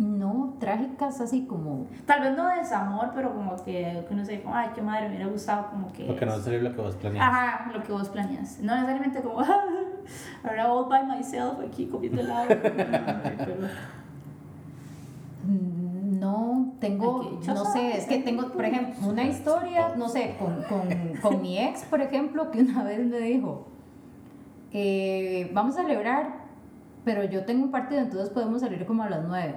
No, 0.00 0.54
trágicas 0.58 1.20
así 1.20 1.44
como. 1.44 1.86
Tal 2.06 2.22
vez 2.22 2.34
no 2.34 2.48
de 2.48 2.56
desamor, 2.56 3.10
pero 3.14 3.34
como 3.34 3.54
que, 3.62 4.02
que 4.08 4.14
uno 4.14 4.24
se 4.24 4.40
como, 4.40 4.54
ay, 4.54 4.70
qué 4.74 4.80
madre, 4.80 5.02
me 5.10 5.16
hubiera 5.16 5.30
gustado 5.30 5.66
como 5.68 5.92
que... 5.92 6.04
Porque 6.04 6.24
no 6.24 6.36
es 6.36 6.46
lo 6.46 6.74
que 6.74 6.80
vos 6.80 6.94
planeas. 6.96 7.22
Ajá, 7.28 7.70
lo 7.70 7.82
que 7.82 7.92
vos 7.92 8.08
planeas. 8.08 8.60
No 8.60 8.72
necesariamente 8.76 9.20
como, 9.20 9.40
ahora 10.42 10.72
all 10.72 10.88
by 10.88 11.04
myself 11.06 11.60
aquí 11.60 11.84
comiendo 11.84 12.22
helado. 12.22 12.48
Pero- 12.48 13.68
No, 15.46 16.72
tengo, 16.80 17.20
Ay, 17.22 17.28
qué 17.28 17.36
dichosa. 17.36 17.54
no 17.54 17.64
sé, 17.66 17.96
es 17.96 18.06
que 18.06 18.18
tengo, 18.18 18.48
por 18.52 18.64
ejemplo, 18.64 19.08
una 19.08 19.24
historia, 19.24 19.94
no 19.96 20.08
sé, 20.08 20.36
con, 20.38 20.62
con, 20.64 20.88
con 21.20 21.42
mi 21.42 21.58
ex, 21.58 21.84
por 21.84 22.00
ejemplo, 22.00 22.50
que 22.50 22.60
una 22.60 22.84
vez 22.84 23.00
me 23.06 23.18
dijo, 23.18 23.66
eh, 24.72 25.50
vamos 25.54 25.76
a 25.78 25.82
celebrar, 25.82 26.40
pero 27.04 27.24
yo 27.24 27.44
tengo 27.46 27.64
un 27.64 27.70
partido, 27.70 28.00
entonces 28.02 28.28
podemos 28.30 28.60
salir 28.60 28.84
como 28.86 29.02
a 29.02 29.08
las 29.10 29.24
nueve, 29.26 29.54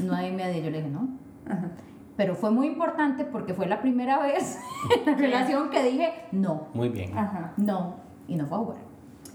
nueve 0.00 0.28
y 0.28 0.32
media. 0.32 0.62
Yo 0.62 0.70
le 0.70 0.78
dije, 0.78 0.90
no. 0.90 1.08
Ajá. 1.46 1.68
Pero 2.16 2.34
fue 2.36 2.50
muy 2.50 2.66
importante 2.68 3.24
porque 3.24 3.54
fue 3.54 3.66
la 3.66 3.80
primera 3.80 4.18
vez 4.20 4.58
en 4.96 5.04
la 5.10 5.16
relación 5.16 5.70
que 5.70 5.82
dije, 5.82 6.12
no, 6.32 6.68
Muy 6.74 6.88
bien. 6.88 7.16
Ajá. 7.16 7.52
no, 7.56 7.96
y 8.28 8.36
no 8.36 8.46
fue 8.46 8.56
a 8.58 8.60
jugar. 8.60 8.78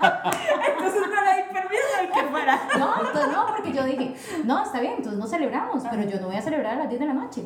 Entonces 0.00 1.02
no 1.02 1.22
le 1.24 1.36
di 1.36 1.42
permiso 1.52 1.88
de 2.00 2.08
que 2.08 2.22
fuera. 2.30 2.58
No, 2.78 2.94
entonces 3.06 3.32
no, 3.32 3.46
porque 3.48 3.72
yo 3.72 3.84
dije, 3.84 4.14
no, 4.44 4.62
está 4.64 4.80
bien, 4.80 4.94
entonces 4.96 5.18
no 5.20 5.26
celebramos, 5.26 5.84
pero 5.90 6.02
yo 6.08 6.18
no 6.20 6.28
voy 6.28 6.36
a 6.36 6.42
celebrar 6.42 6.74
a 6.74 6.78
las 6.78 6.88
10 6.88 7.00
de 7.00 7.06
la 7.06 7.12
noche. 7.14 7.42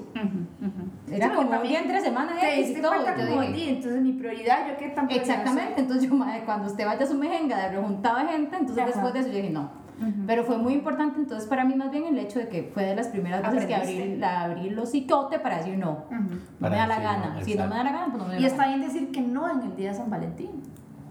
Era 1.10 1.28
Sí, 1.30 1.34
como 1.34 1.50
un 1.50 1.62
día 1.62 1.80
entre 1.80 2.00
semana 2.00 2.32
X 2.40 2.78
y 2.78 2.80
todo. 2.82 2.94
Yo 2.94 3.26
dije, 3.40 3.52
"Di, 3.52 3.68
entonces 3.70 4.00
mi 4.02 4.12
prioridad, 4.12 4.68
yo 4.68 4.76
qué 4.76 4.88
tan 4.90 5.10
exactamente, 5.10 5.80
entonces 5.80 6.08
yo, 6.08 6.14
madre, 6.14 6.42
cuando 6.44 6.68
usted 6.68 6.86
vaya 6.86 7.04
a 7.04 7.08
su 7.08 7.14
mejenga 7.14 7.58
de 7.58 7.68
rejuntaba 7.76 8.24
gente, 8.26 8.56
entonces 8.56 8.78
Ajá. 8.84 8.86
después 8.92 9.12
de 9.14 9.20
eso 9.20 9.28
yo 9.30 9.36
dije, 9.36 9.50
no. 9.50 9.83
Pero 10.26 10.44
fue 10.44 10.58
muy 10.58 10.72
importante 10.74 11.18
entonces 11.20 11.48
para 11.48 11.64
mí 11.64 11.74
más 11.76 11.90
bien 11.90 12.04
el 12.04 12.18
hecho 12.18 12.38
de 12.40 12.48
que 12.48 12.70
fue 12.74 12.84
de 12.84 12.96
las 12.96 13.08
primeras 13.08 13.42
veces 13.42 13.66
que 13.66 13.74
abrí, 13.74 14.16
la, 14.16 14.42
abrí 14.42 14.70
los 14.70 14.90
cicote 14.90 15.38
para 15.38 15.58
decir 15.58 15.78
no. 15.78 16.04
No 16.10 16.28
Para 16.60 16.70
me 16.70 16.76
da 16.78 16.86
la 16.86 16.96
no, 16.98 17.02
gana. 17.02 17.44
si 17.44 17.54
no 17.54 17.66
me 17.68 17.76
da 17.76 17.84
la 17.84 17.92
gana, 17.92 18.06
pues 18.06 18.18
no 18.18 18.24
me 18.28 18.34
da 18.34 18.40
Y 18.40 18.44
está 18.44 18.66
bien 18.68 18.80
decir 18.80 19.10
que 19.12 19.20
no 19.20 19.48
en 19.50 19.60
el 19.62 19.76
día 19.76 19.90
de 19.90 19.96
San 19.96 20.10
Valentín. 20.10 20.50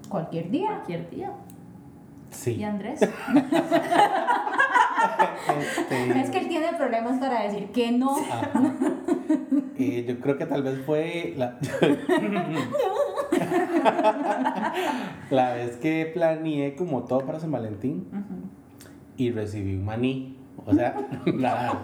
Cualquier 0.10 0.52
día. 0.52 0.68
Cualquier 0.70 1.10
día. 1.10 1.32
Sí. 2.30 2.52
¿Y 2.56 2.64
Andrés? 2.64 3.00
Este, 5.60 6.22
Es 6.22 6.30
que 6.30 6.38
él 6.40 6.48
tiene 6.48 6.68
problemas 6.78 7.20
para 7.20 7.42
decir 7.44 7.68
que 7.72 7.92
no. 7.92 8.16
ajá. 8.18 8.50
Eh, 9.78 10.06
yo 10.08 10.20
creo 10.20 10.38
que 10.38 10.46
tal 10.46 10.64
vez 10.64 10.80
fue 10.86 11.34
la, 11.36 11.58
la 15.30 15.54
vez 15.54 15.78
que 15.78 16.10
planeé 16.14 16.76
como 16.76 17.04
todo 17.04 17.26
para 17.26 17.40
San 17.40 17.52
Valentín. 17.52 18.08
Y 19.18 19.32
recibí 19.32 19.76
un 19.76 19.86
maní. 19.86 20.38
O 20.66 20.74
sea, 20.74 20.96
nada. 21.26 21.82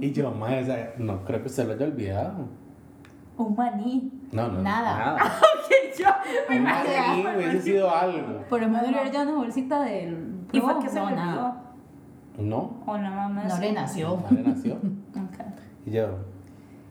Y 0.00 0.12
yo, 0.12 0.30
madre, 0.30 0.62
o 0.62 0.64
sea, 0.66 0.94
no 0.98 1.24
creo 1.24 1.40
que 1.40 1.48
usted 1.48 1.66
lo 1.66 1.74
haya 1.74 1.86
olvidado. 1.86 2.48
Un 3.36 3.54
maní. 3.56 4.12
No, 4.32 4.48
no. 4.48 4.62
Nada. 4.62 4.98
Nada. 4.98 5.18
Yo 5.98 6.06
me 6.48 6.56
Un 6.58 6.64
maní 6.64 7.24
hubiese 7.36 7.62
sido 7.62 7.94
algo. 7.94 8.44
Por 8.48 8.60
lo 8.60 8.68
menos 8.68 8.88
hubiera 8.88 9.04
llevado 9.10 9.30
una 9.30 9.38
bolsita 9.40 9.82
del. 9.82 10.34
¿Y 10.52 10.60
fue 10.60 10.74
no, 10.74 10.80
que 10.80 10.88
se 10.88 11.00
no, 11.00 11.10
le 11.10 11.16
nada. 11.16 11.62
No. 12.38 12.82
O 12.86 12.96
la 12.96 13.10
mamá 13.10 13.44
No 13.44 13.58
le 13.58 13.72
nació. 13.72 14.22
No 14.30 14.36
le 14.36 14.42
nació. 14.42 14.74
Ok. 15.10 15.44
Y 15.86 15.90
yo, 15.90 16.08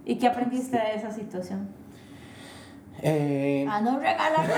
¿Y 0.06 0.16
qué 0.18 0.28
aprendiste 0.28 0.76
de 0.76 0.96
esa 0.96 1.12
situación? 1.12 1.68
Eh, 3.02 3.66
A 3.70 3.82
no 3.82 4.00
regalar. 4.00 4.40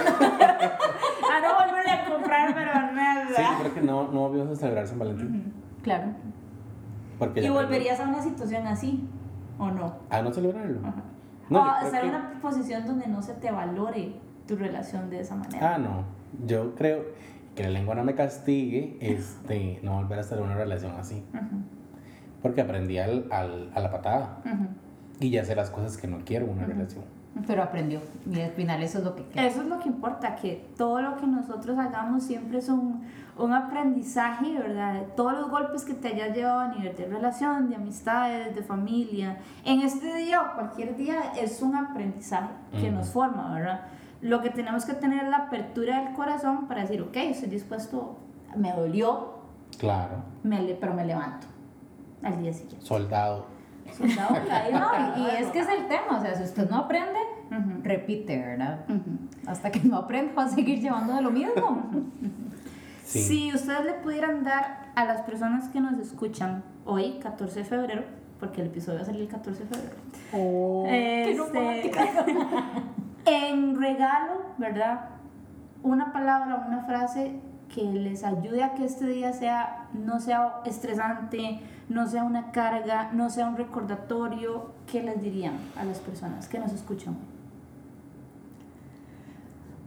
A 1.32 1.40
no 1.42 1.66
volverle 1.66 1.92
a 1.92 2.06
comprar, 2.06 2.54
pero 2.54 2.92
nada. 2.94 3.26
sí, 3.36 3.42
yo 3.42 3.60
creo 3.62 3.74
que 3.74 3.82
no, 3.82 4.12
no 4.12 4.20
volvimos 4.28 4.50
a 4.50 4.56
celebrar 4.56 4.88
San 4.88 5.00
Valentín. 5.00 5.54
claro. 5.84 6.08
Porque 7.20 7.42
¿Y 7.46 7.50
volverías 7.50 8.00
a 8.00 8.04
una 8.08 8.22
situación 8.22 8.66
así? 8.68 9.08
¿O 9.60 9.70
no? 9.70 9.94
¿A 10.10 10.22
no 10.24 10.34
celebrarlo? 10.34 10.80
No, 11.50 11.62
o 11.62 11.86
estar 11.86 12.04
en 12.04 12.10
que- 12.12 12.16
una 12.18 12.40
posición 12.42 12.86
donde 12.88 13.08
no 13.08 13.22
se 13.22 13.34
te 13.36 13.52
valore 13.52 14.16
tu 14.48 14.56
relación 14.56 15.10
de 15.12 15.20
esa 15.20 15.36
manera. 15.36 15.76
Ah, 15.76 15.78
no. 15.78 16.04
Yo 16.48 16.74
creo 16.74 17.04
que 17.56 17.64
la 17.64 17.70
lengua 17.70 17.94
no 17.94 18.04
me 18.04 18.16
castigue, 18.16 18.98
este, 19.02 19.80
no 19.84 19.96
volver 19.98 20.18
a 20.18 20.22
estar 20.22 20.38
en 20.40 20.46
una 20.46 20.56
relación 20.56 20.94
así. 21.00 21.24
Porque 22.42 22.62
aprendí 22.62 22.98
al, 22.98 23.28
al- 23.32 23.72
a 23.76 23.80
la 23.82 23.92
patada. 23.92 24.38
Y 25.20 25.30
ya 25.30 25.46
sé 25.46 25.56
las 25.56 25.70
cosas 25.70 25.98
que 25.98 26.08
no 26.08 26.20
quiero 26.26 26.46
en 26.48 26.54
una 26.54 26.66
relación. 26.66 27.04
Pero 27.48 27.64
aprendió. 27.64 28.02
Y 28.30 28.42
al 28.42 28.52
final 28.52 28.84
eso 28.84 28.98
es 29.00 29.06
lo 29.06 29.16
que 29.16 29.24
queda. 29.26 29.46
Eso 29.46 29.62
es 29.62 29.68
lo 29.68 29.80
que 29.80 29.88
importa, 29.88 30.36
que 30.36 30.70
todo 30.78 31.02
lo 31.02 31.16
que 31.18 31.26
nosotros 31.26 31.78
hagamos 31.80 32.24
siempre 32.24 32.58
es 32.60 32.68
un, 32.68 33.04
un 33.38 33.54
aprendizaje, 33.54 34.52
¿verdad? 34.60 34.96
De 34.96 35.02
todos 35.16 35.34
los 35.34 35.50
golpes 35.50 35.86
que 35.86 35.94
te 35.94 36.10
hayas 36.10 36.36
llevado 36.36 36.60
a 36.60 36.68
nivel 36.68 36.96
de 36.96 37.06
relación, 37.08 37.70
de 37.70 37.78
amistades, 37.78 38.54
de 38.54 38.62
familia. 38.62 39.38
En 39.64 39.82
este 39.82 40.14
día 40.18 40.42
o 40.42 40.56
cualquier 40.56 40.98
día 40.98 41.32
es 41.42 41.62
un 41.62 41.76
aprendizaje 41.76 42.50
que 42.80 42.92
nos 42.92 43.10
forma, 43.10 43.54
¿verdad? 43.56 43.82
Lo 44.22 44.42
que 44.42 44.50
tenemos 44.50 44.84
que 44.86 44.94
tener 44.94 45.24
es 45.24 45.30
la 45.30 45.38
apertura 45.38 46.04
del 46.04 46.14
corazón 46.14 46.68
para 46.68 46.82
decir, 46.82 47.02
ok, 47.02 47.16
estoy 47.16 47.50
dispuesto, 47.50 48.18
me 48.58 48.72
dolió, 48.74 49.36
Claro. 49.80 50.18
me 50.44 50.62
le- 50.62 50.76
pero 50.76 50.94
me 50.94 51.06
levanto 51.06 51.48
al 52.22 52.38
día 52.42 52.52
siguiente. 52.54 52.86
Soldado. 52.86 53.46
No, 54.00 55.18
y, 55.18 55.30
es 55.42 55.48
que 55.48 55.60
es 55.60 55.70
el 55.70 55.88
tema. 55.88 56.18
O 56.18 56.22
sea, 56.22 56.36
si 56.36 56.44
usted 56.44 56.70
no 56.70 56.78
aprende, 56.78 57.20
Ujú, 57.50 57.82
repite, 57.84 58.38
¿verdad? 58.40 58.86
Hasta 59.46 59.72
que 59.72 59.80
no 59.82 59.98
aprenda, 59.98 60.34
va 60.34 60.44
a 60.46 60.50
seguir 60.50 60.80
llevando 60.80 61.14
de 61.16 61.22
lo 61.22 61.32
mismo. 61.32 61.90
Sí. 63.04 63.20
Si 63.24 63.54
ustedes 63.54 63.84
le 63.84 63.94
pudieran 63.96 64.46
dar 64.46 64.92
a 64.96 65.04
las 65.04 65.22
personas 65.24 65.68
que 65.68 65.82
nos 65.82 66.00
escuchan 66.00 66.64
hoy, 66.86 67.20
14 67.22 67.60
de 67.60 67.66
febrero, 67.66 68.04
porque 68.40 68.62
el 68.62 68.68
episodio 68.68 69.00
va 69.00 69.04
a 69.04 69.06
salir 69.06 69.24
el 69.24 69.28
14 69.28 69.64
de 69.66 69.70
febrero, 69.70 69.96
Oh, 70.32 70.86
Este, 70.88 71.92
en 73.26 73.82
regalo, 73.82 74.44
¿verdad? 74.58 75.10
Una 75.84 76.14
palabra, 76.14 76.64
una 76.66 76.86
frase 76.86 77.42
que 77.74 77.84
les 77.84 78.24
ayude 78.24 78.64
a 78.64 78.76
que 78.76 78.86
este 78.86 79.06
día 79.08 79.34
sea, 79.34 79.88
no 79.94 80.22
sea 80.22 80.62
estresante, 80.66 81.60
no 81.92 82.08
sea 82.08 82.24
una 82.24 82.52
carga, 82.52 83.12
no 83.12 83.30
sea 83.30 83.48
un 83.48 83.58
recordatorio, 83.58 84.72
¿qué 84.90 85.04
les 85.04 85.22
dirían 85.22 85.56
a 85.78 85.84
las 85.84 86.00
personas 86.00 86.48
que 86.48 86.58
nos 86.58 86.72
escuchan? 86.72 87.18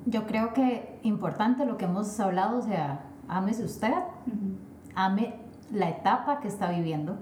Yo 0.05 0.27
creo 0.27 0.53
que 0.53 0.99
importante 1.03 1.65
lo 1.65 1.79
que 1.79 1.87
hemos 1.87 2.21
hablado, 2.21 2.59
o 2.59 2.63
sea, 2.63 3.07
ámese 3.27 3.65
usted, 3.65 3.95
ame 4.95 5.37
la 5.73 5.89
etapa 5.89 6.41
que 6.41 6.49
está 6.49 6.71
viviendo, 6.71 7.17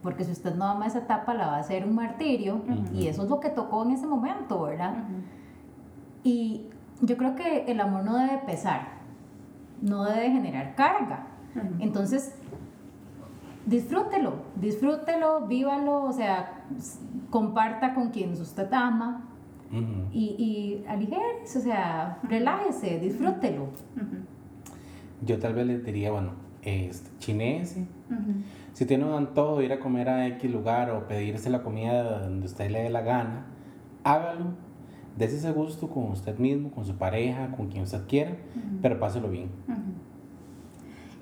porque 0.00 0.22
si 0.22 0.30
usted 0.30 0.54
no 0.54 0.66
ama 0.66 0.86
esa 0.86 1.00
etapa 1.00 1.34
la 1.34 1.48
va 1.48 1.56
a 1.56 1.60
hacer 1.60 1.84
un 1.84 1.96
martirio 1.96 2.62
y 2.94 3.08
eso 3.08 3.24
es 3.24 3.28
lo 3.28 3.40
que 3.40 3.50
tocó 3.50 3.82
en 3.82 3.90
ese 3.90 4.06
momento, 4.06 4.62
¿verdad? 4.62 4.94
Y 6.22 6.68
yo 7.00 7.16
creo 7.16 7.34
que 7.34 7.64
el 7.64 7.80
amor 7.80 8.04
no 8.04 8.16
debe 8.16 8.38
pesar, 8.46 8.82
no 9.82 10.04
debe 10.04 10.30
generar 10.30 10.76
carga. 10.76 11.26
Entonces, 11.80 12.34
disfrútelo, 13.66 14.34
disfrútelo, 14.54 15.46
vívalo, 15.46 16.04
o 16.04 16.12
sea, 16.12 16.64
comparta 17.30 17.94
con 17.94 18.10
quienes 18.10 18.40
usted 18.40 18.72
ama. 18.72 19.28
Y, 20.12 20.36
y 20.38 20.84
o 20.88 21.60
sea, 21.60 22.18
relájese, 22.22 22.98
disfrútelo. 23.00 23.66
Yo 25.22 25.38
tal 25.38 25.54
vez 25.54 25.66
le 25.66 25.78
diría, 25.80 26.12
bueno, 26.12 26.32
este, 26.62 27.10
chinese. 27.18 27.86
Si 28.72 28.86
tiene 28.86 29.04
un 29.04 29.14
antojo 29.14 29.58
de 29.58 29.64
ir 29.64 29.72
a 29.72 29.80
comer 29.80 30.08
a 30.08 30.26
X 30.28 30.50
lugar 30.50 30.90
o 30.90 31.08
pedirse 31.08 31.50
la 31.50 31.62
comida 31.62 32.20
donde 32.20 32.46
usted 32.46 32.70
le 32.70 32.82
dé 32.82 32.90
la 32.90 33.02
gana, 33.02 33.46
hágalo. 34.04 34.66
Dese 35.16 35.36
ese 35.36 35.50
gusto 35.52 35.88
con 35.88 36.10
usted 36.10 36.38
mismo, 36.38 36.70
con 36.70 36.84
su 36.84 36.96
pareja, 36.96 37.50
con 37.56 37.68
quien 37.68 37.84
usted 37.84 38.06
quiera, 38.06 38.36
pero 38.82 39.00
páselo 39.00 39.30
bien. 39.30 39.48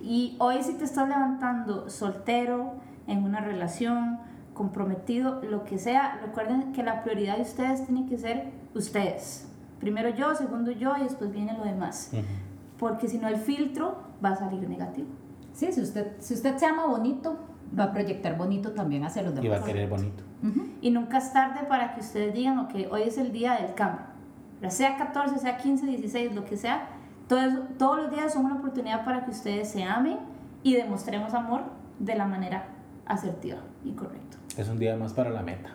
Y 0.05 0.37
hoy 0.38 0.62
si 0.62 0.75
te 0.75 0.85
estás 0.85 1.09
levantando 1.09 1.88
soltero, 1.88 2.75
en 3.07 3.25
una 3.25 3.40
relación, 3.40 4.19
comprometido, 4.53 5.40
lo 5.43 5.64
que 5.64 5.79
sea, 5.79 6.21
recuerden 6.23 6.73
que 6.73 6.83
la 6.83 7.03
prioridad 7.03 7.37
de 7.37 7.43
ustedes 7.43 7.87
tiene 7.87 8.07
que 8.07 8.19
ser 8.19 8.53
ustedes. 8.75 9.49
Primero 9.81 10.11
yo, 10.11 10.35
segundo 10.35 10.71
yo 10.71 10.95
y 10.99 11.05
después 11.05 11.33
viene 11.33 11.57
lo 11.57 11.64
demás. 11.64 12.11
Porque 12.79 13.09
si 13.09 13.17
no 13.17 13.29
el 13.29 13.37
filtro 13.37 13.97
va 14.23 14.31
a 14.31 14.37
salir 14.37 14.69
negativo. 14.69 15.09
Sí, 15.55 15.73
si 15.73 15.81
usted, 15.81 16.12
si 16.19 16.35
usted 16.35 16.59
se 16.59 16.67
ama 16.67 16.87
bonito, 16.87 17.38
va 17.77 17.85
a 17.85 17.93
proyectar 17.93 18.37
bonito 18.37 18.73
también 18.73 19.05
hacia 19.05 19.23
los 19.23 19.35
demás. 19.35 19.47
Y 19.47 19.49
va 19.49 19.57
a 19.57 19.64
querer 19.64 19.88
bonito. 19.88 20.23
Y 20.83 20.90
nunca 20.90 21.17
es 21.17 21.33
tarde 21.33 21.67
para 21.67 21.95
que 21.95 22.01
ustedes 22.01 22.35
digan, 22.35 22.69
que 22.69 22.88
hoy 22.88 23.05
es 23.05 23.17
el 23.17 23.33
día 23.33 23.55
del 23.55 23.75
cambio. 23.75 24.05
Sea 24.69 24.99
14, 24.99 25.38
sea 25.38 25.57
15, 25.57 25.87
16, 25.87 26.35
lo 26.35 26.45
que 26.45 26.59
sea, 26.59 26.88
todos, 27.28 27.54
todos 27.78 27.96
los 27.98 28.10
días 28.10 28.32
son 28.32 28.46
una 28.46 28.56
oportunidad 28.56 29.04
para 29.04 29.24
que 29.24 29.30
ustedes 29.30 29.68
se 29.68 29.84
amen 29.84 30.18
y 30.62 30.74
demostremos 30.74 31.34
amor 31.34 31.62
de 31.98 32.14
la 32.14 32.26
manera 32.26 32.66
asertiva 33.06 33.58
y 33.84 33.92
correcta. 33.92 34.38
Es 34.56 34.68
un 34.68 34.78
día 34.78 34.96
más 34.96 35.12
para 35.12 35.30
la 35.30 35.42
meta. 35.42 35.70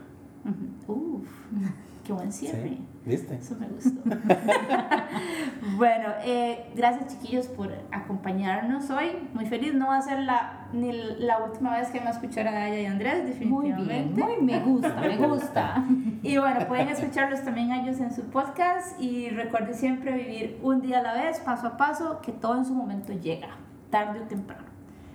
Uf. 0.87 1.27
Qué 2.03 2.13
buen 2.13 2.31
cierre. 2.31 2.77
¿Viste? 3.05 3.35
Eso 3.35 3.55
me 3.59 3.67
gustó. 3.67 4.01
bueno, 5.77 6.07
eh, 6.23 6.71
gracias 6.75 7.13
chiquillos 7.13 7.45
por 7.47 7.71
acompañarnos 7.91 8.89
hoy. 8.89 9.11
Muy 9.35 9.45
feliz. 9.45 9.75
No 9.75 9.89
va 9.89 9.97
a 9.97 10.01
ser 10.01 10.19
la, 10.21 10.58
ni 10.73 10.91
la 10.91 11.39
última 11.39 11.77
vez 11.77 11.89
que 11.89 11.99
me 12.01 12.09
escuchar 12.09 12.47
a 12.47 12.51
Daya 12.51 12.79
y 12.79 12.85
Andrés, 12.85 13.25
definitivamente. 13.25 14.21
Muy 14.21 14.35
bien, 14.35 14.45
me 14.45 14.59
gusta, 14.59 14.95
me 15.01 15.17
gusta. 15.17 15.85
y 16.23 16.37
bueno, 16.37 16.67
pueden 16.67 16.89
escucharlos 16.89 17.43
también 17.43 17.71
a 17.71 17.81
ellos 17.81 17.99
en 17.99 18.13
su 18.13 18.23
podcast 18.23 18.99
y 18.99 19.29
recuerden 19.29 19.73
siempre 19.73 20.11
vivir 20.11 20.59
un 20.61 20.81
día 20.81 20.99
a 20.99 21.01
la 21.01 21.13
vez, 21.13 21.39
paso 21.39 21.67
a 21.67 21.77
paso, 21.77 22.19
que 22.21 22.31
todo 22.31 22.57
en 22.57 22.65
su 22.65 22.73
momento 22.73 23.13
llega, 23.13 23.49
tarde 23.89 24.21
o 24.21 24.23
temprano. 24.23 24.69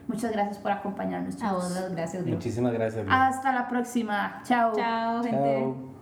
Muchas 0.07 0.33
gracias 0.33 0.59
por 0.59 0.71
acompañarnos. 0.71 1.37
Chicos. 1.37 1.51
A 1.51 1.55
vos, 1.55 1.93
gracias. 1.93 2.27
Muchísimas 2.27 2.73
gracias. 2.73 3.07
Hasta 3.09 3.53
la 3.53 3.69
próxima. 3.69 4.41
Chao. 4.45 4.73
Chao, 4.75 5.23
gente. 5.23 5.94